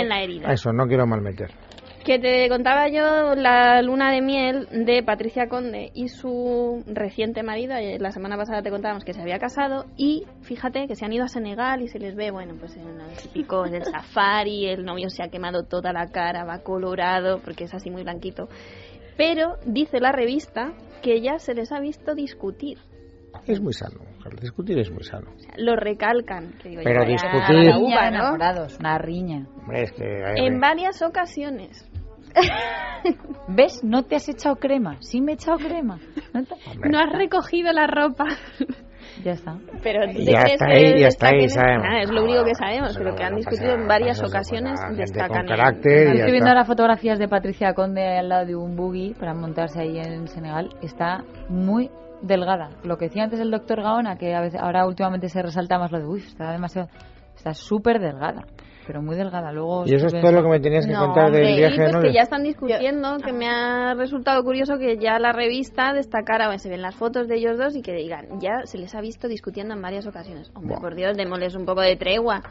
en 0.00 0.08
la 0.08 0.22
herida. 0.22 0.52
eso, 0.52 0.72
no 0.72 0.86
quiero 0.86 1.06
malmeter. 1.06 1.50
Que 2.04 2.18
te 2.18 2.48
contaba 2.48 2.88
yo 2.88 3.34
la 3.34 3.82
luna 3.82 4.10
de 4.10 4.22
miel 4.22 4.66
de 4.86 5.02
Patricia 5.02 5.48
Conde 5.48 5.90
y 5.94 6.08
su 6.08 6.82
reciente 6.86 7.42
marido. 7.42 7.74
eh, 7.74 7.98
La 8.00 8.10
semana 8.10 8.36
pasada 8.38 8.62
te 8.62 8.70
contábamos 8.70 9.04
que 9.04 9.12
se 9.12 9.20
había 9.20 9.38
casado 9.38 9.84
y 9.98 10.24
fíjate 10.42 10.88
que 10.88 10.96
se 10.96 11.04
han 11.04 11.12
ido 11.12 11.24
a 11.24 11.28
Senegal 11.28 11.82
y 11.82 11.88
se 11.88 11.98
les 11.98 12.16
ve, 12.16 12.30
bueno, 12.30 12.54
pues 12.58 12.74
en 12.76 12.88
el 13.00 13.16
típico, 13.22 13.66
en 13.66 13.74
el 13.74 13.84
safari, 13.84 14.66
el 14.66 14.84
novio 14.84 15.10
se 15.10 15.22
ha 15.22 15.28
quemado 15.28 15.64
toda 15.64 15.92
la 15.92 16.06
cara, 16.06 16.44
va 16.44 16.60
colorado 16.62 17.40
porque 17.44 17.64
es 17.64 17.74
así 17.74 17.90
muy 17.90 18.02
blanquito. 18.02 18.48
Pero 19.18 19.56
dice 19.66 20.00
la 20.00 20.10
revista 20.10 20.72
que 21.02 21.20
ya 21.20 21.38
se 21.38 21.54
les 21.54 21.70
ha 21.70 21.80
visto 21.80 22.14
discutir. 22.14 22.78
Es 23.46 23.60
muy 23.60 23.72
sano, 23.74 24.00
discutir 24.40 24.78
es 24.78 24.90
muy 24.90 25.04
sano. 25.04 25.30
O 25.36 25.38
sea, 25.38 25.52
lo 25.58 25.76
recalcan. 25.76 26.54
Que 26.62 26.70
digo, 26.70 26.82
Pero 26.82 27.04
discutir- 27.04 27.56
Una 27.68 27.78
uva, 27.78 27.86
riña 27.86 28.04
de 28.04 28.10
¿no? 28.10 28.16
enamorados, 28.18 28.78
una 28.80 28.98
riña. 28.98 29.46
Hombre, 29.60 29.82
es 29.84 29.92
que... 29.92 30.04
hay- 30.04 30.46
En 30.46 30.60
varias 30.60 31.00
ocasiones. 31.02 31.86
¿Ves? 33.48 33.80
No 33.82 34.02
te 34.04 34.16
has 34.16 34.28
echado 34.28 34.56
crema. 34.56 34.96
Sí 35.00 35.20
me 35.20 35.32
he 35.32 35.34
echado 35.34 35.58
crema. 35.58 35.98
No 36.32 36.44
te- 36.44 36.54
hombre, 36.70 36.90
No 36.90 36.98
has 36.98 37.12
recogido 37.12 37.72
la 37.72 37.86
ropa. 37.86 38.24
Ya 39.24 39.32
está. 39.32 39.56
Pero 39.82 40.06
¿tú 40.12 40.18
te 40.24 40.32
Ya 40.32 40.42
está 40.42 40.66
que 40.66 40.72
ahí, 40.72 41.00
ya 41.00 41.08
está 41.08 41.26
destaquen 41.30 41.38
ahí, 41.38 41.44
en- 41.44 41.50
sabemos. 41.50 41.82
Nada, 41.84 42.02
es 42.02 42.10
lo 42.10 42.24
único 42.24 42.44
que 42.44 42.54
sabemos, 42.54 42.92
Pero 42.92 43.04
pero 43.04 43.16
que 43.16 43.24
han 43.24 43.36
discutido 43.36 43.72
en 43.74 43.88
varias 43.88 44.22
ocasiones, 44.22 44.78
destacan 44.96 45.46
carácter 45.46 45.92
Estoy 46.08 46.14
viendo 46.16 46.36
está. 46.36 46.48
ahora 46.50 46.64
fotografías 46.64 47.18
de 47.18 47.28
Patricia 47.28 47.74
Conde 47.74 48.18
al 48.18 48.28
lado 48.28 48.46
de 48.46 48.56
un 48.56 48.76
buggy 48.76 49.14
para 49.18 49.34
montarse 49.34 49.80
ahí 49.80 49.98
en 49.98 50.28
Senegal. 50.28 50.70
Está 50.82 51.24
muy 51.48 51.90
delgada. 52.22 52.70
Lo 52.84 52.98
que 52.98 53.06
decía 53.06 53.24
antes 53.24 53.40
el 53.40 53.50
doctor 53.50 53.82
Gaona, 53.82 54.16
que 54.16 54.34
a 54.34 54.40
veces, 54.42 54.60
ahora 54.60 54.86
últimamente 54.86 55.28
se 55.28 55.42
resalta 55.42 55.78
más 55.78 55.90
lo 55.90 55.98
de, 55.98 56.04
uy, 56.06 56.20
está 56.20 56.52
demasiado... 56.52 56.88
Está 57.34 57.54
súper 57.54 58.00
delgada, 58.00 58.42
pero 58.86 59.02
muy 59.02 59.16
delgada. 59.16 59.52
Luego 59.52 59.84
Y 59.86 59.94
eso 59.94 60.06
es 60.06 60.12
todo 60.20 60.32
lo 60.32 60.42
que 60.42 60.48
me 60.48 60.60
tenías 60.60 60.86
que 60.86 60.92
No, 60.92 61.06
contar 61.06 61.26
hombre, 61.26 61.46
del 61.46 61.56
viaje 61.56 61.76
pues 61.76 61.92
de 61.94 62.00
que 62.08 62.12
ya 62.12 62.22
están 62.22 62.42
discutiendo, 62.42 63.16
que 63.18 63.32
me 63.32 63.48
ha 63.48 63.94
resultado 63.94 64.42
curioso 64.42 64.78
que 64.78 64.96
ya 64.98 65.18
la 65.18 65.32
revista 65.32 65.92
destacara, 65.92 66.48
o 66.48 66.58
se 66.58 66.68
ven 66.68 66.82
las 66.82 66.94
fotos 66.96 67.28
de 67.28 67.36
ellos 67.36 67.58
dos 67.58 67.76
y 67.76 67.82
que 67.82 67.92
digan, 67.92 68.40
ya 68.40 68.62
se 68.64 68.78
les 68.78 68.94
ha 68.94 69.00
visto 69.00 69.28
discutiendo 69.28 69.74
en 69.74 69.82
varias 69.82 70.06
ocasiones. 70.06 70.50
Hombre, 70.54 70.76
por 70.80 70.94
Dios, 70.94 71.16
démosles 71.16 71.54
un 71.54 71.64
poco 71.66 71.80
de 71.82 71.96
tregua. 71.96 72.42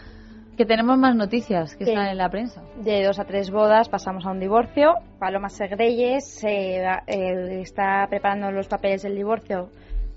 Que 0.57 0.65
tenemos 0.65 0.97
más 0.97 1.15
noticias 1.15 1.75
que 1.77 1.85
Sí. 1.85 1.91
están 1.91 2.07
en 2.07 2.17
la 2.17 2.29
prensa. 2.29 2.61
De 2.83 3.03
dos 3.05 3.17
a 3.17 3.23
tres 3.23 3.49
bodas 3.49 3.87
pasamos 3.87 4.25
a 4.25 4.31
un 4.31 4.41
divorcio. 4.41 4.93
Paloma 5.17 5.47
Segreyes 5.47 6.33
se 6.37 6.81
va- 6.83 7.03
eh, 7.07 7.61
está 7.61 8.05
preparando 8.09 8.51
los 8.51 8.67
papeles 8.67 9.03
del 9.03 9.15
divorcio 9.15 9.69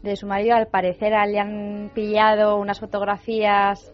de 0.02 0.16
su 0.16 0.26
marido. 0.26 0.56
Al 0.56 0.66
parecer 0.66 1.12
le 1.28 1.38
han 1.38 1.90
pillado 1.94 2.56
unas 2.56 2.80
fotografías 2.80 3.92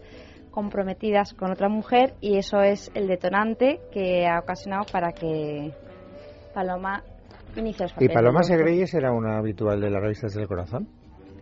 comprometidas 0.51 1.33
con 1.33 1.51
otra 1.51 1.69
mujer 1.69 2.15
y 2.21 2.37
eso 2.37 2.61
es 2.61 2.91
el 2.95 3.07
detonante 3.07 3.79
que 3.91 4.27
ha 4.27 4.39
ocasionado 4.39 4.85
para 4.91 5.11
que 5.11 5.71
Paloma 6.53 7.03
inicie 7.55 7.83
los 7.85 7.91
¿Y 7.91 7.95
papeles. 7.95 8.13
Paloma 8.13 8.43
Segreyes 8.43 8.93
era 8.93 9.11
una 9.11 9.37
habitual 9.37 9.79
de 9.81 9.89
las 9.89 10.01
revistas 10.01 10.33
del 10.33 10.47
corazón? 10.47 10.87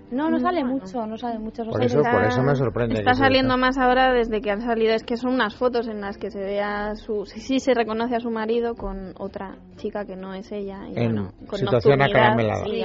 No, 0.10 0.30
no 0.30 0.40
sale 0.40 0.64
mucho, 0.64 1.06
no 1.06 1.18
sale 1.18 1.38
mucho. 1.38 1.66
no 1.66 1.72
Por 1.72 1.84
eso, 1.84 1.98
mucho. 1.98 2.12
por 2.12 2.24
eso 2.24 2.42
me 2.42 2.56
sorprende. 2.56 3.00
Está 3.00 3.12
que 3.12 3.18
saliendo 3.18 3.58
más 3.58 3.78
ahora 3.78 4.14
desde 4.14 4.40
que 4.42 4.52
han 4.52 4.62
salido. 4.62 4.94
Es 4.94 5.04
que 5.04 5.18
son 5.18 5.34
unas 5.34 5.56
fotos 5.56 5.88
en 5.88 6.00
las 6.00 6.18
que 6.18 6.32
se 6.32 6.40
ve 6.40 6.62
a 6.62 6.96
su. 6.96 7.26
Sí, 7.26 7.42
sí 7.42 7.60
se 7.60 7.74
reconoce 7.74 8.16
a 8.16 8.20
su 8.20 8.30
marido 8.32 8.76
con 8.76 9.14
otra 9.20 9.58
chica 9.76 10.06
que 10.06 10.16
no 10.16 10.34
es 10.34 10.50
ella. 10.52 10.88
Y 10.88 10.98
En 10.98 11.14
bueno, 11.14 11.32
con 11.48 11.60
situación 11.60 12.02
acaramelada. 12.02 12.64
Sí, 12.64 12.84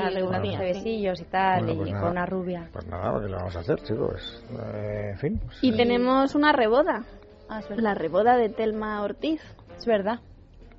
sí. 0.56 0.58
besillos 0.58 1.20
y 1.20 1.24
tal, 1.24 1.64
Bueno, 1.64 1.72
y 1.72 1.76
pues 1.76 1.90
con 1.92 1.98
nada. 2.00 2.10
una 2.10 2.26
rubia. 2.26 2.68
Pues 2.72 2.86
nada, 2.88 3.20
¿qué 3.20 3.28
le 3.28 3.36
vamos 3.36 3.56
a 3.56 3.60
hacer, 3.60 3.78
chicos? 3.82 4.44
Eh, 4.50 5.10
en 5.12 5.18
fin. 5.18 5.40
pues, 5.44 5.62
Y 5.62 5.70
eh, 5.70 5.76
tenemos 5.76 6.34
una 6.34 6.52
reboda. 6.52 7.04
Ah. 7.48 7.60
La 7.76 7.94
reboda 7.94 8.36
de 8.36 8.48
Telma 8.48 9.00
Ortiz. 9.02 9.40
Es 9.76 9.86
verdad. 9.86 10.20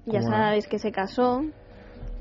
Ya 0.05 0.21
sabéis 0.21 0.67
que 0.67 0.79
se 0.79 0.91
casó. 0.91 1.41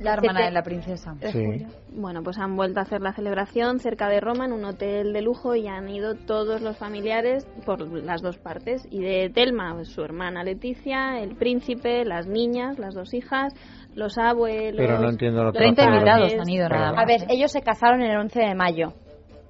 La 0.02 0.14
hermana 0.14 0.44
de 0.44 0.50
la 0.50 0.62
princesa. 0.62 1.14
Sí. 1.30 1.66
Bueno, 1.90 2.22
pues 2.22 2.38
han 2.38 2.56
vuelto 2.56 2.80
a 2.80 2.82
hacer 2.82 3.00
la 3.00 3.12
celebración 3.12 3.78
cerca 3.78 4.08
de 4.08 4.20
Roma 4.20 4.46
en 4.46 4.52
un 4.52 4.64
hotel 4.64 5.12
de 5.12 5.22
lujo 5.22 5.54
y 5.54 5.68
han 5.68 5.88
ido 5.88 6.14
todos 6.14 6.60
los 6.60 6.76
familiares 6.76 7.46
por 7.64 7.86
las 8.02 8.22
dos 8.22 8.38
partes. 8.38 8.82
Y 8.90 9.00
de 9.00 9.30
Telma, 9.30 9.74
pues, 9.74 9.88
su 9.88 10.02
hermana 10.02 10.42
Leticia, 10.42 11.20
el 11.20 11.36
príncipe, 11.36 12.04
las 12.04 12.26
niñas, 12.26 12.78
las 12.78 12.94
dos 12.94 13.14
hijas, 13.14 13.54
los 13.94 14.18
abuelos. 14.18 14.76
Pero 14.76 14.98
no 14.98 15.10
entiendo 15.10 15.44
lo 15.44 15.52
que 15.52 15.58
30 15.58 15.82
va 15.82 15.88
a 15.88 15.90
hacer. 15.90 16.08
invitados 16.08 16.34
han 16.40 16.48
ido 16.48 16.68
nada 16.68 16.92
más. 16.92 17.02
A 17.02 17.06
ver, 17.06 17.22
¿eh? 17.22 17.26
ellos 17.30 17.52
se 17.52 17.60
casaron 17.60 18.02
el 18.02 18.16
11 18.16 18.40
de 18.40 18.54
mayo. 18.54 18.88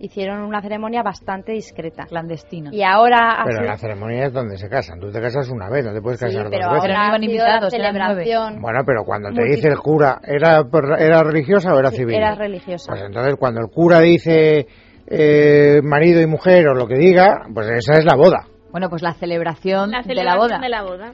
Hicieron 0.05 0.43
una 0.43 0.61
ceremonia 0.61 1.03
bastante 1.05 1.53
discreta. 1.53 2.07
Clandestina. 2.09 2.71
Y 2.73 2.83
ahora 2.83 3.39
Pero 3.45 3.59
sido- 3.59 3.69
la 3.71 3.77
ceremonia 3.79 4.27
es 4.27 4.33
donde 4.33 4.59
se 4.59 4.69
casan. 4.69 4.99
Tú 4.99 5.13
te 5.13 5.21
casas 5.21 5.49
una 5.49 5.71
vez, 5.71 5.85
no 5.85 5.93
te 5.95 6.01
puedes 6.03 6.19
Sí, 6.19 6.27
casar 6.27 6.49
pero 6.51 6.65
dos 6.67 6.83
veces. 6.83 6.97
Ahora 6.99 7.17
invitados, 7.25 7.71
celebración. 7.71 8.61
Bueno, 8.61 8.81
pero 8.85 9.05
cuando 9.05 9.31
te 9.31 9.45
dice 9.45 9.69
el 9.69 9.79
cura, 9.79 10.21
¿era, 10.25 10.65
¿era 10.99 11.23
religiosa 11.23 11.73
o 11.73 11.79
era 11.79 11.91
Sí, 11.91 11.99
civil? 11.99 12.17
Era 12.17 12.35
religiosa. 12.35 12.91
Pues 12.93 13.03
entonces 13.05 13.37
cuando 13.39 13.61
el 13.61 13.69
cura 13.71 14.01
dice 14.01 14.67
eh, 15.07 15.81
marido 15.83 16.21
y 16.21 16.27
mujer 16.27 16.67
o 16.69 16.75
lo 16.75 16.87
que 16.89 16.97
diga, 16.97 17.43
pues 17.55 17.69
esa 17.71 17.95
es 17.99 18.05
la 18.05 18.17
boda, 18.17 18.47
Bueno, 18.71 18.89
pues 18.89 19.03
la 19.03 19.13
celebración, 19.13 19.91
La 19.91 19.99
de 20.03 20.15
la 20.15 20.33
celebración 20.33 20.49
boda. 20.49 20.59
de 20.61 20.69
la 20.69 20.83
boda. 20.83 21.13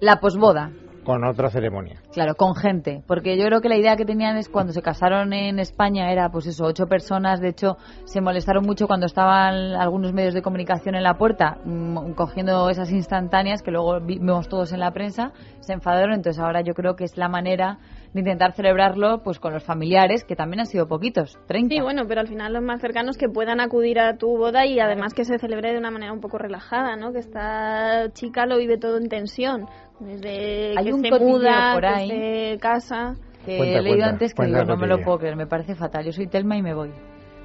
La 0.00 0.16
posboda. 0.16 0.70
Con 1.04 1.24
otra 1.24 1.50
ceremonia. 1.50 2.00
Claro, 2.12 2.34
con 2.34 2.54
gente. 2.54 3.02
Porque 3.06 3.36
yo 3.36 3.44
creo 3.46 3.60
que 3.60 3.68
la 3.68 3.76
idea 3.76 3.96
que 3.96 4.04
tenían 4.04 4.36
es 4.36 4.48
cuando 4.48 4.72
se 4.72 4.82
casaron 4.82 5.32
en 5.32 5.58
España 5.58 6.12
era, 6.12 6.30
pues 6.30 6.46
eso, 6.46 6.64
ocho 6.64 6.86
personas. 6.86 7.40
De 7.40 7.48
hecho, 7.48 7.76
se 8.04 8.20
molestaron 8.20 8.64
mucho 8.64 8.86
cuando 8.86 9.06
estaban 9.06 9.74
algunos 9.74 10.12
medios 10.12 10.34
de 10.34 10.42
comunicación 10.42 10.94
en 10.94 11.02
la 11.02 11.14
puerta 11.14 11.58
mm, 11.64 12.12
cogiendo 12.12 12.68
esas 12.70 12.90
instantáneas 12.90 13.62
que 13.62 13.70
luego 13.70 14.00
vimos 14.00 14.48
todos 14.48 14.72
en 14.72 14.80
la 14.80 14.92
prensa. 14.92 15.32
Se 15.60 15.72
enfadaron. 15.72 16.14
Entonces, 16.14 16.42
ahora 16.42 16.60
yo 16.62 16.74
creo 16.74 16.96
que 16.96 17.04
es 17.04 17.16
la 17.16 17.28
manera 17.28 17.78
de 18.12 18.20
intentar 18.20 18.52
celebrarlo 18.52 19.22
pues 19.22 19.38
con 19.38 19.52
los 19.52 19.64
familiares, 19.64 20.24
que 20.24 20.36
también 20.36 20.60
han 20.60 20.66
sido 20.66 20.86
poquitos, 20.86 21.38
30. 21.46 21.74
Sí, 21.74 21.80
bueno, 21.80 22.02
pero 22.06 22.20
al 22.20 22.28
final 22.28 22.52
los 22.52 22.62
más 22.62 22.80
cercanos 22.80 23.16
que 23.16 23.28
puedan 23.28 23.60
acudir 23.60 23.98
a 23.98 24.16
tu 24.16 24.36
boda 24.36 24.66
y 24.66 24.80
además 24.80 25.14
que 25.14 25.24
se 25.24 25.38
celebre 25.38 25.72
de 25.72 25.78
una 25.78 25.90
manera 25.90 26.12
un 26.12 26.20
poco 26.20 26.38
relajada, 26.38 26.96
¿no? 26.96 27.12
Que 27.12 27.20
esta 27.20 28.12
chica 28.12 28.46
lo 28.46 28.58
vive 28.58 28.78
todo 28.78 28.98
en 28.98 29.08
tensión. 29.08 29.66
Desde 30.04 30.74
Hay 30.78 30.84
que 30.86 30.92
un 30.92 31.02
se 31.02 31.10
muda, 31.18 31.72
por 31.74 31.82
que 31.82 31.86
ahí. 31.88 32.08
se 32.08 32.58
casa. 32.60 33.14
que 33.44 33.56
Cuenta, 33.58 33.78
he 33.78 33.82
leído 33.82 33.96
cuenta, 33.98 34.08
antes 34.10 34.34
que 34.34 34.46
digo, 34.46 34.64
no 34.64 34.76
me 34.76 34.86
lo 34.86 35.00
puedo 35.02 35.18
creer, 35.18 35.36
me 35.36 35.46
parece 35.46 35.74
fatal. 35.74 36.04
Yo 36.04 36.12
soy 36.12 36.26
Telma 36.26 36.56
y 36.56 36.62
me 36.62 36.74
voy. 36.74 36.90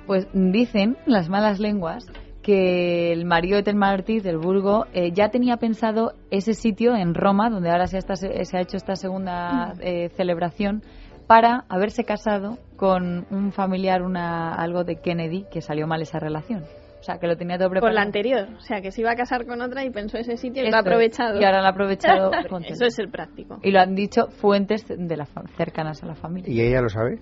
Pues 0.06 0.28
dicen 0.34 0.98
las 1.06 1.28
malas 1.30 1.60
lenguas 1.60 2.06
que 2.42 3.12
el 3.12 3.26
marido 3.26 3.58
de 3.58 3.64
Telma 3.64 3.92
Ortiz 3.94 4.24
del 4.24 4.38
Burgo 4.38 4.86
eh, 4.94 5.12
ya 5.12 5.30
tenía 5.30 5.58
pensado 5.58 6.14
ese 6.32 6.54
sitio 6.54 6.96
en 6.96 7.14
Roma, 7.14 7.50
donde 7.50 7.70
ahora 7.70 7.88
se, 7.88 7.98
ha 7.98 8.00
esta- 8.00 8.16
se 8.16 8.58
ha 8.58 8.62
hecho 8.62 8.78
esta 8.78 8.96
segunda 8.96 9.74
eh, 9.82 10.10
celebración, 10.16 10.82
para 11.28 11.66
haberse 11.68 12.06
casado 12.06 12.58
con 12.78 13.26
un 13.32 13.52
familiar, 13.52 14.02
una 14.02 14.54
algo 14.56 14.86
de 14.86 14.96
Kennedy, 15.02 15.44
que 15.52 15.60
salió 15.62 15.86
mal 15.88 16.02
esa 16.02 16.20
relación. 16.20 16.64
O 17.08 17.10
sea, 17.10 17.20
que 17.20 17.28
lo 17.28 17.38
tenía 17.38 17.58
todo 17.58 17.70
preparado. 17.70 17.94
Por 17.94 17.96
la 17.96 18.02
anterior. 18.02 18.50
O 18.58 18.60
sea, 18.60 18.82
que 18.82 18.92
se 18.92 19.00
iba 19.00 19.12
a 19.12 19.16
casar 19.16 19.46
con 19.46 19.62
otra 19.62 19.86
y 19.86 19.90
pensó 19.92 20.18
ese 20.18 20.36
sitio 20.36 20.62
y 20.62 20.66
lo 20.66 20.68
Esto 20.68 20.76
ha 20.76 20.80
es. 20.82 20.86
aprovechado. 20.88 21.40
Y 21.40 21.46
ahora 21.46 21.62
lo 21.62 21.68
ha 21.68 21.70
aprovechado. 21.70 22.32
Eso 22.68 22.84
es 22.86 23.00
el 23.00 23.10
práctico. 23.10 23.60
Y 23.64 23.72
lo 23.72 23.80
han 23.80 23.96
dicho 23.96 24.28
fuentes 24.28 24.86
de 24.90 25.16
la 25.16 25.26
cercanas 25.56 26.04
a 26.04 26.08
la 26.08 26.16
familia. 26.16 26.54
¿Y 26.54 26.60
ella 26.60 26.82
lo 26.82 26.90
sabe? 26.90 27.20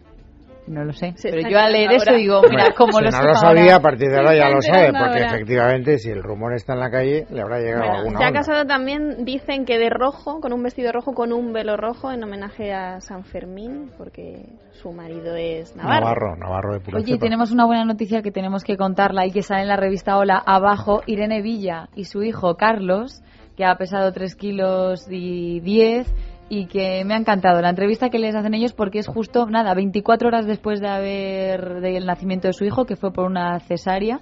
No 0.67 0.83
lo 0.83 0.93
sé. 0.93 1.13
Se 1.17 1.29
pero 1.29 1.47
yo 1.49 1.59
al 1.59 1.71
leer 1.73 1.91
eso 1.91 2.11
digo, 2.13 2.41
mira, 2.49 2.63
Bueno, 2.63 2.75
como 2.75 2.93
si 2.93 3.03
lo 3.03 3.11
no 3.11 3.21
lo 3.23 3.35
sabía, 3.35 3.61
ahora. 3.63 3.75
a 3.75 3.79
partir 3.81 4.09
de 4.09 4.17
ahora 4.17 4.31
Se 4.31 4.37
ya 4.37 4.49
lo 4.49 4.61
sabe, 4.61 4.85
porque 4.87 4.99
ahora. 5.23 5.27
efectivamente 5.27 5.97
si 5.99 6.09
el 6.09 6.23
rumor 6.23 6.53
está 6.55 6.73
en 6.73 6.79
la 6.79 6.89
calle, 6.89 7.25
le 7.29 7.41
habrá 7.41 7.59
llegado 7.59 7.81
Bueno, 7.83 7.97
alguna 7.99 8.17
se 8.17 8.23
ha 8.23 8.27
onda. 8.29 8.39
casado 8.39 8.65
también, 8.65 9.25
dicen 9.25 9.65
que 9.65 9.77
de 9.77 9.89
rojo, 9.91 10.39
con 10.41 10.53
un 10.53 10.63
vestido 10.63 10.91
rojo, 10.91 11.13
con 11.13 11.33
un 11.33 11.53
velo 11.53 11.77
rojo, 11.77 12.11
en 12.11 12.23
homenaje 12.23 12.73
a 12.73 12.99
San 13.01 13.23
Fermín, 13.25 13.91
porque 13.97 14.43
su 14.71 14.91
marido 14.91 15.35
es 15.35 15.75
Navarro. 15.75 15.99
Navarro, 16.05 16.35
Navarro 16.35 16.73
de 16.73 16.79
pura 16.79 16.97
Oye, 16.97 17.05
y 17.09 17.13
cepa. 17.13 17.25
tenemos 17.25 17.51
una 17.51 17.65
buena 17.65 17.85
noticia 17.85 18.21
que 18.23 18.31
tenemos 18.31 18.63
que 18.63 18.75
contarla 18.75 19.25
y 19.27 19.31
que 19.31 19.43
sale 19.43 19.61
en 19.61 19.67
la 19.67 19.77
revista 19.77 20.17
Hola 20.17 20.41
abajo. 20.45 21.01
Irene 21.05 21.41
Villa 21.43 21.89
y 21.95 22.05
su 22.05 22.23
hijo 22.23 22.55
Carlos, 22.55 23.21
que 23.55 23.65
ha 23.65 23.75
pesado 23.75 24.11
3 24.11 24.35
kilos 24.35 25.05
y 25.09 25.59
10 25.61 26.11
y 26.49 26.67
que 26.67 27.03
me 27.05 27.13
ha 27.13 27.17
encantado 27.17 27.61
la 27.61 27.69
entrevista 27.69 28.09
que 28.09 28.19
les 28.19 28.35
hacen 28.35 28.53
ellos 28.53 28.73
porque 28.73 28.99
es 28.99 29.07
justo, 29.07 29.47
nada, 29.47 29.73
24 29.73 30.27
horas 30.27 30.45
después 30.45 30.79
de 30.79 30.87
haber 30.87 31.81
del 31.81 32.05
nacimiento 32.05 32.47
de 32.47 32.53
su 32.53 32.65
hijo, 32.65 32.85
que 32.85 32.95
fue 32.95 33.11
por 33.11 33.25
una 33.25 33.59
cesárea, 33.59 34.19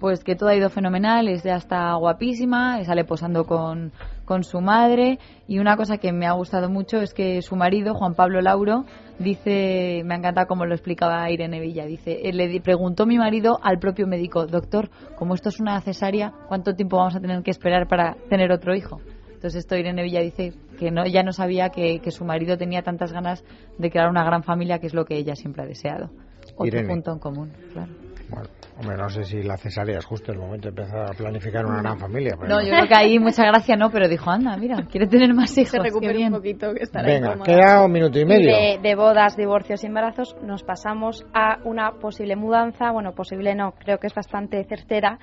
pues 0.00 0.24
que 0.24 0.34
todo 0.34 0.48
ha 0.48 0.56
ido 0.56 0.70
fenomenal, 0.70 1.28
es 1.28 1.44
ya 1.44 1.56
está 1.56 1.94
guapísima, 1.94 2.82
sale 2.84 3.04
posando 3.04 3.44
con, 3.44 3.92
con 4.24 4.42
su 4.42 4.60
madre 4.60 5.18
y 5.46 5.58
una 5.58 5.76
cosa 5.76 5.98
que 5.98 6.10
me 6.10 6.26
ha 6.26 6.32
gustado 6.32 6.70
mucho 6.70 7.02
es 7.02 7.12
que 7.12 7.42
su 7.42 7.54
marido, 7.54 7.94
Juan 7.94 8.14
Pablo 8.14 8.40
Lauro, 8.40 8.86
dice, 9.18 10.02
me 10.04 10.14
ha 10.14 10.18
encantado 10.18 10.46
como 10.48 10.64
lo 10.64 10.74
explicaba 10.74 11.30
Irene 11.30 11.60
Villa, 11.60 11.84
dice, 11.84 12.28
eh, 12.28 12.32
le 12.32 12.60
preguntó 12.60 13.06
mi 13.06 13.18
marido 13.18 13.60
al 13.62 13.78
propio 13.78 14.06
médico, 14.06 14.46
doctor, 14.46 14.90
como 15.16 15.34
esto 15.34 15.50
es 15.50 15.60
una 15.60 15.80
cesárea, 15.82 16.32
¿cuánto 16.48 16.74
tiempo 16.74 16.96
vamos 16.96 17.14
a 17.14 17.20
tener 17.20 17.42
que 17.42 17.50
esperar 17.50 17.86
para 17.86 18.16
tener 18.28 18.50
otro 18.50 18.74
hijo? 18.74 19.00
Entonces 19.40 19.60
esto 19.60 19.74
Irene 19.74 20.02
Villa 20.02 20.20
dice 20.20 20.52
que 20.78 20.90
no, 20.90 21.06
ya 21.06 21.22
no 21.22 21.32
sabía 21.32 21.70
que, 21.70 22.00
que 22.00 22.10
su 22.10 22.26
marido 22.26 22.58
tenía 22.58 22.82
tantas 22.82 23.10
ganas 23.10 23.42
de 23.78 23.90
crear 23.90 24.10
una 24.10 24.22
gran 24.22 24.42
familia, 24.42 24.80
que 24.80 24.86
es 24.86 24.92
lo 24.92 25.06
que 25.06 25.16
ella 25.16 25.34
siempre 25.34 25.62
ha 25.62 25.66
deseado. 25.66 26.10
Otro 26.56 26.66
Irene. 26.66 26.88
punto 26.88 27.10
en 27.12 27.18
común, 27.20 27.52
claro. 27.72 27.90
Bueno, 28.28 28.48
hombre, 28.78 28.96
no 28.98 29.08
sé 29.08 29.24
si 29.24 29.42
la 29.42 29.56
cesárea 29.56 29.96
es 29.98 30.04
justo 30.04 30.30
el 30.30 30.38
momento 30.38 30.70
de 30.70 30.82
empezar 30.82 31.10
a 31.10 31.14
planificar 31.14 31.64
una 31.64 31.80
gran 31.80 31.98
familia. 31.98 32.36
pero 32.38 32.50
No, 32.50 32.60
yo 32.62 32.68
creo 32.68 32.86
que 32.86 32.94
ahí 32.94 33.18
mucha 33.18 33.44
gracia 33.46 33.76
no, 33.76 33.90
pero 33.90 34.08
dijo, 34.08 34.30
anda, 34.30 34.54
mira, 34.58 34.76
quiere 34.90 35.06
tener 35.06 35.32
más 35.32 35.56
hijos. 35.56 35.70
Se 35.70 36.00
bien. 36.00 36.26
un 36.34 36.38
poquito, 36.38 36.74
que 36.74 36.82
estará 36.82 37.08
Venga, 37.08 37.38
queda 37.42 37.82
un 37.82 37.92
minuto 37.92 38.18
y 38.18 38.22
Y 38.22 38.26
medio. 38.26 38.54
de, 38.54 38.78
de 38.82 38.94
bodas, 38.94 39.36
divorcios 39.38 39.82
y 39.82 39.86
embarazos 39.86 40.36
nos 40.42 40.62
pasamos 40.64 41.24
a 41.32 41.60
una 41.64 41.92
posible 41.92 42.36
mudanza. 42.36 42.90
Bueno, 42.92 43.14
posible 43.14 43.54
no, 43.54 43.72
creo 43.72 43.96
que 43.98 44.06
es 44.06 44.14
bastante 44.14 44.62
certera. 44.64 45.18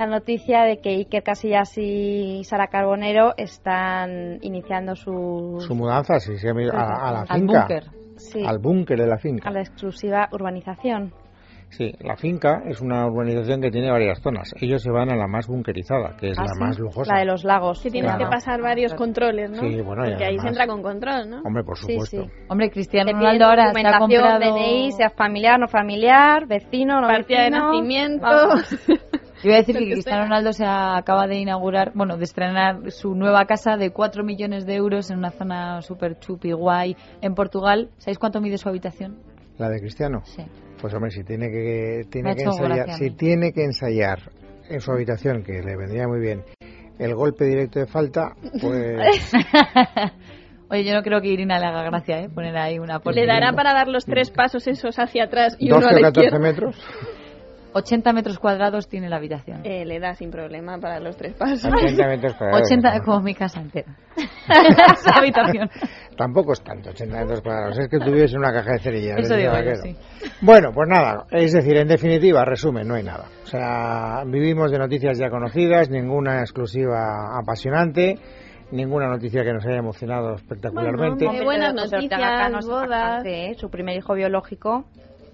La 0.00 0.06
noticia 0.06 0.62
de 0.62 0.78
que 0.78 0.88
Iker 0.88 1.22
Casillas 1.22 1.76
y 1.76 2.42
Sara 2.44 2.68
Carbonero 2.68 3.34
están 3.36 4.38
iniciando 4.40 4.96
su, 4.96 5.56
Su 5.60 5.74
mudanza, 5.74 6.18
sí, 6.20 6.38
sí, 6.38 6.46
a, 6.48 6.52
a 6.52 7.12
la 7.12 7.20
Al 7.28 7.38
finca. 7.38 7.60
búnker. 7.60 7.84
sí, 8.16 8.42
Al 8.46 8.58
búnker 8.60 8.98
de 8.98 9.06
la 9.06 9.18
finca. 9.18 9.46
a 9.46 9.52
la 9.52 9.60
exclusiva 9.60 10.26
urbanización. 10.32 11.12
Sí, 11.68 11.92
la 12.00 12.16
finca 12.16 12.62
es 12.66 12.80
una 12.80 13.06
urbanización 13.06 13.60
que 13.60 13.70
tiene 13.70 13.90
varias 13.90 14.20
zonas. 14.22 14.50
Ellos 14.58 14.82
se 14.82 14.90
van 14.90 15.10
a 15.12 15.16
la 15.16 15.26
más 15.28 15.46
bunkerizada, 15.46 16.16
que 16.16 16.30
es 16.30 16.38
Ah, 16.38 16.44
la 16.46 16.54
sí, 16.54 16.60
más 16.60 16.78
lujosa. 16.78 17.12
La 17.12 17.20
de 17.20 17.26
los 17.26 17.44
lagos. 17.44 17.82
Que 17.82 17.90
tienes 17.90 18.10
Claro. 18.12 18.24
que 18.24 18.30
pasar 18.34 18.62
varios 18.62 18.94
controles, 18.94 19.50
¿no? 19.50 19.58
Sí, 19.68 19.82
bueno, 19.82 20.06
y 20.06 20.08
Porque 20.12 20.24
ahí 20.24 20.28
además- 20.38 20.42
se 20.42 20.48
entra 20.48 20.66
con 20.66 20.82
control, 20.82 21.28
¿no? 21.28 21.42
Hombre, 21.42 21.62
por 21.62 21.76
Sí, 21.76 21.92
supuesto. 21.92 22.22
sí. 22.24 22.30
Hombre, 22.48 22.70
Cristiano 22.70 23.12
Ronaldo 23.12 23.44
ahora 23.44 23.64
se 23.74 23.78
ha 23.86 23.92
documentación, 23.92 24.22
comprado... 24.32 24.54
DNI, 24.56 24.92
sea 24.92 25.10
familiar, 25.10 25.60
no 25.60 25.68
familiar, 25.68 26.46
vecino, 26.48 27.00
no 27.02 27.06
Partida 27.06 27.42
de 27.42 27.50
vecino. 27.50 27.66
nacimiento. 27.66 28.26
Yo 29.42 29.48
iba 29.50 29.54
a 29.56 29.58
decir 29.60 29.76
que 29.76 29.84
Cristiano. 29.90 30.22
Ronaldo 30.24 30.52
se 30.52 30.64
ha- 30.64 30.96
acaba 30.96 31.26
de 31.26 31.36
inaugurar, 31.38 31.92
bueno, 31.94 32.16
de 32.16 32.24
estrenar 32.24 32.90
su 32.90 33.14
nueva 33.14 33.44
casa 33.46 33.76
de 33.76 33.90
4 33.90 34.22
millones 34.24 34.66
de 34.66 34.74
euros 34.74 35.10
en 35.10 35.18
una 35.18 35.30
zona 35.30 35.80
súper 35.82 36.18
chupi 36.18 36.52
guay 36.52 36.96
en 37.22 37.34
Portugal. 37.34 37.90
¿Sabéis 37.98 38.18
cuánto 38.18 38.40
mide 38.40 38.58
su 38.58 38.68
habitación? 38.68 39.18
La 39.58 39.68
de 39.68 39.80
Cristiano. 39.80 40.20
Sí. 40.24 40.42
Pues 40.80 40.94
hombre, 40.94 41.10
si 41.10 41.22
tiene 41.24 41.50
que, 41.50 42.02
tiene 42.10 42.34
que 42.34 42.42
ensayar, 42.42 42.90
si 42.92 43.10
tiene 43.10 43.52
que 43.52 43.64
ensayar 43.64 44.18
en 44.68 44.80
su 44.80 44.90
habitación, 44.92 45.42
que 45.42 45.60
le 45.62 45.76
vendría 45.76 46.06
muy 46.08 46.20
bien, 46.20 46.42
el 46.98 47.14
golpe 47.14 47.44
directo 47.44 47.78
de 47.80 47.86
falta, 47.86 48.32
pues 48.60 49.32
Oye, 50.70 50.84
yo 50.84 50.94
no 50.94 51.02
creo 51.02 51.20
que 51.20 51.26
Irina 51.28 51.58
le 51.58 51.66
haga 51.66 51.82
gracia, 51.82 52.20
¿eh? 52.20 52.28
Poner 52.28 52.56
ahí 52.56 52.78
una 52.78 53.00
Le 53.12 53.26
dará 53.26 53.52
para 53.54 53.72
dar 53.74 53.88
los 53.88 54.04
tres 54.04 54.30
pasos 54.30 54.68
esos 54.68 54.98
hacia 55.00 55.24
atrás 55.24 55.56
y 55.58 55.68
12 55.68 55.78
uno 55.78 55.88
a 55.88 55.90
o 55.90 56.00
la 56.00 56.08
14 56.08 56.26
izquierda. 56.26 56.38
metros. 56.38 56.76
80 57.72 58.12
metros 58.12 58.38
cuadrados 58.38 58.88
tiene 58.88 59.08
la 59.08 59.16
habitación. 59.16 59.60
Eh, 59.64 59.84
le 59.84 60.00
da 60.00 60.14
sin 60.14 60.30
problema 60.30 60.78
para 60.78 61.00
los 61.00 61.16
tres 61.16 61.34
pasos. 61.34 61.64
80 61.64 62.06
metros 62.08 62.34
cuadrados. 62.34 62.62
80 62.70 62.98
¿no? 62.98 63.04
como 63.04 63.20
mi 63.20 63.34
casa 63.34 63.60
entera. 63.60 63.96
Esa 64.16 65.18
habitación. 65.18 65.70
tampoco 66.16 66.52
es 66.52 66.62
tanto, 66.62 66.90
80 66.90 67.18
metros 67.18 67.40
cuadrados. 67.40 67.78
Es 67.78 67.88
que 67.88 67.98
tuviese 67.98 68.36
una 68.36 68.52
caja 68.52 68.72
de 68.72 68.78
cerillas. 68.78 69.18
Eso 69.18 69.34
decía 69.34 69.50
digo 69.50 69.52
yo, 69.52 69.58
Vaquero. 69.58 69.82
sí. 69.82 69.96
Bueno, 70.40 70.70
pues 70.72 70.88
nada, 70.88 71.26
es 71.30 71.52
decir, 71.52 71.76
en 71.76 71.88
definitiva, 71.88 72.44
resumen, 72.44 72.86
no 72.86 72.94
hay 72.94 73.02
nada. 73.02 73.26
O 73.44 73.46
sea, 73.46 74.22
vivimos 74.26 74.70
de 74.70 74.78
noticias 74.78 75.18
ya 75.18 75.30
conocidas, 75.30 75.90
ninguna 75.90 76.40
exclusiva 76.40 77.38
apasionante, 77.38 78.16
ninguna 78.72 79.08
noticia 79.08 79.42
que 79.42 79.52
nos 79.52 79.64
haya 79.66 79.78
emocionado 79.78 80.34
espectacularmente. 80.34 81.26
Bueno, 81.26 81.44
buenas 81.44 81.74
noticias, 81.74 82.66
bodas. 82.66 83.24
¿eh? 83.24 83.54
Su 83.56 83.70
primer 83.70 83.96
hijo 83.96 84.14
biológico, 84.14 84.84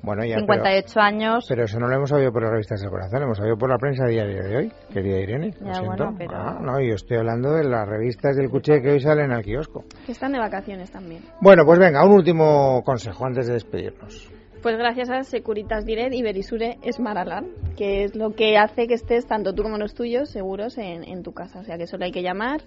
Bueno, 0.03 0.25
ya, 0.25 0.37
pero, 0.37 0.47
58 0.47 1.01
años. 1.01 1.47
pero 1.49 1.65
eso 1.65 1.79
no 1.81 1.89
lo 1.89 1.97
hemos 1.97 2.11
sabido 2.11 2.33
por 2.33 2.43
las 2.43 2.53
revistas 2.53 2.81
del 2.81 2.91
corazón, 2.91 3.19
lo 3.21 3.25
hemos 3.27 3.39
sabido 3.39 3.57
por 3.57 3.71
la 3.71 3.79
prensa 3.79 4.07
diaria 4.07 4.43
de 4.43 4.57
hoy, 4.57 4.73
querida 4.93 5.19
Irene. 5.19 5.51
Lo 5.61 5.67
Ya, 5.67 5.75
siento. 5.75 5.97
bueno, 6.05 6.15
pero- 6.19 6.37
Ah, 6.37 6.59
no, 6.61 6.81
yo 6.81 6.95
estoy 6.95 7.17
hablando 7.17 7.53
de 7.53 7.65
las 7.65 7.89
revistas 7.89 8.37
del 8.37 8.49
cuché 8.51 8.81
que 8.83 8.91
hoy 8.91 9.01
salen 9.01 9.33
al 9.33 9.43
kiosco. 9.43 9.85
Que 10.05 10.13
están 10.13 10.33
de 10.33 10.39
vacaciones 10.39 10.91
también. 10.91 11.23
Bueno, 11.41 11.65
pues 11.65 11.79
venga, 11.79 12.05
un 12.07 12.13
último 12.13 12.83
consejo 12.85 13.27
antes 13.27 13.47
de 13.47 13.55
despedirnos. 13.55 14.31
Pues 14.63 14.79
gracias 14.79 15.11
a 15.11 15.23
Securitas 15.23 15.85
Direct 15.85 16.13
y 16.15 16.23
Berisure 16.23 16.79
Smart 16.91 17.19
Alarm, 17.19 17.47
que 17.77 18.05
es 18.05 18.17
lo 18.17 18.35
que 18.35 18.57
hace 18.59 18.87
que 18.89 18.95
estés 18.95 19.27
tanto 19.27 19.53
tú 19.55 19.63
como 19.63 19.77
los 19.79 19.95
tuyos 19.95 20.29
seguros 20.31 20.77
en, 20.79 21.05
en 21.05 21.23
tu 21.23 21.33
casa. 21.33 21.61
O 21.61 21.65
sea 21.65 21.77
que 21.79 21.87
solo 21.87 22.05
hay 22.05 22.11
que 22.11 22.23
llamar 22.23 22.63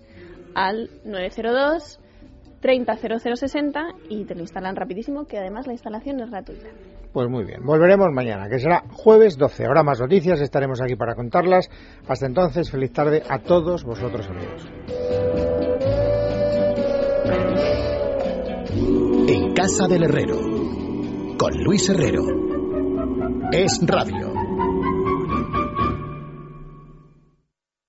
al 0.56 0.89
902 1.04 2.00
300060 2.62 3.95
y 4.10 4.26
te 4.26 4.36
lo 4.36 4.41
instalan 4.41 4.76
rapidísimo, 4.76 5.26
que 5.26 5.38
además 5.38 5.67
la 5.67 5.74
instalación 5.74 6.19
es 6.19 6.30
gratuita. 6.30 6.67
Pues 7.13 7.28
muy 7.28 7.43
bien, 7.43 7.65
volveremos 7.65 8.10
mañana, 8.13 8.48
que 8.50 8.60
será 8.60 8.84
jueves 8.91 9.38
12. 9.38 9.65
Habrá 9.65 9.84
más 9.84 10.00
noticias, 10.00 10.39
estaremos 10.41 10.82
aquí 10.82 10.95
para 10.95 11.15
contarlas. 11.15 11.69
Hasta 12.08 12.28
entonces, 12.28 12.69
feliz 12.69 12.91
tarde 12.93 13.24
a 13.28 13.39
todos 13.39 13.84
vosotros 13.84 14.28
amigos. 14.30 14.67
En 19.28 19.54
Casa 19.54 19.88
del 19.88 20.04
Herrero, 20.04 20.38
con 21.38 21.63
Luis 21.63 21.89
Herrero. 21.89 22.24
Es 23.52 23.80
Radio. 23.86 24.29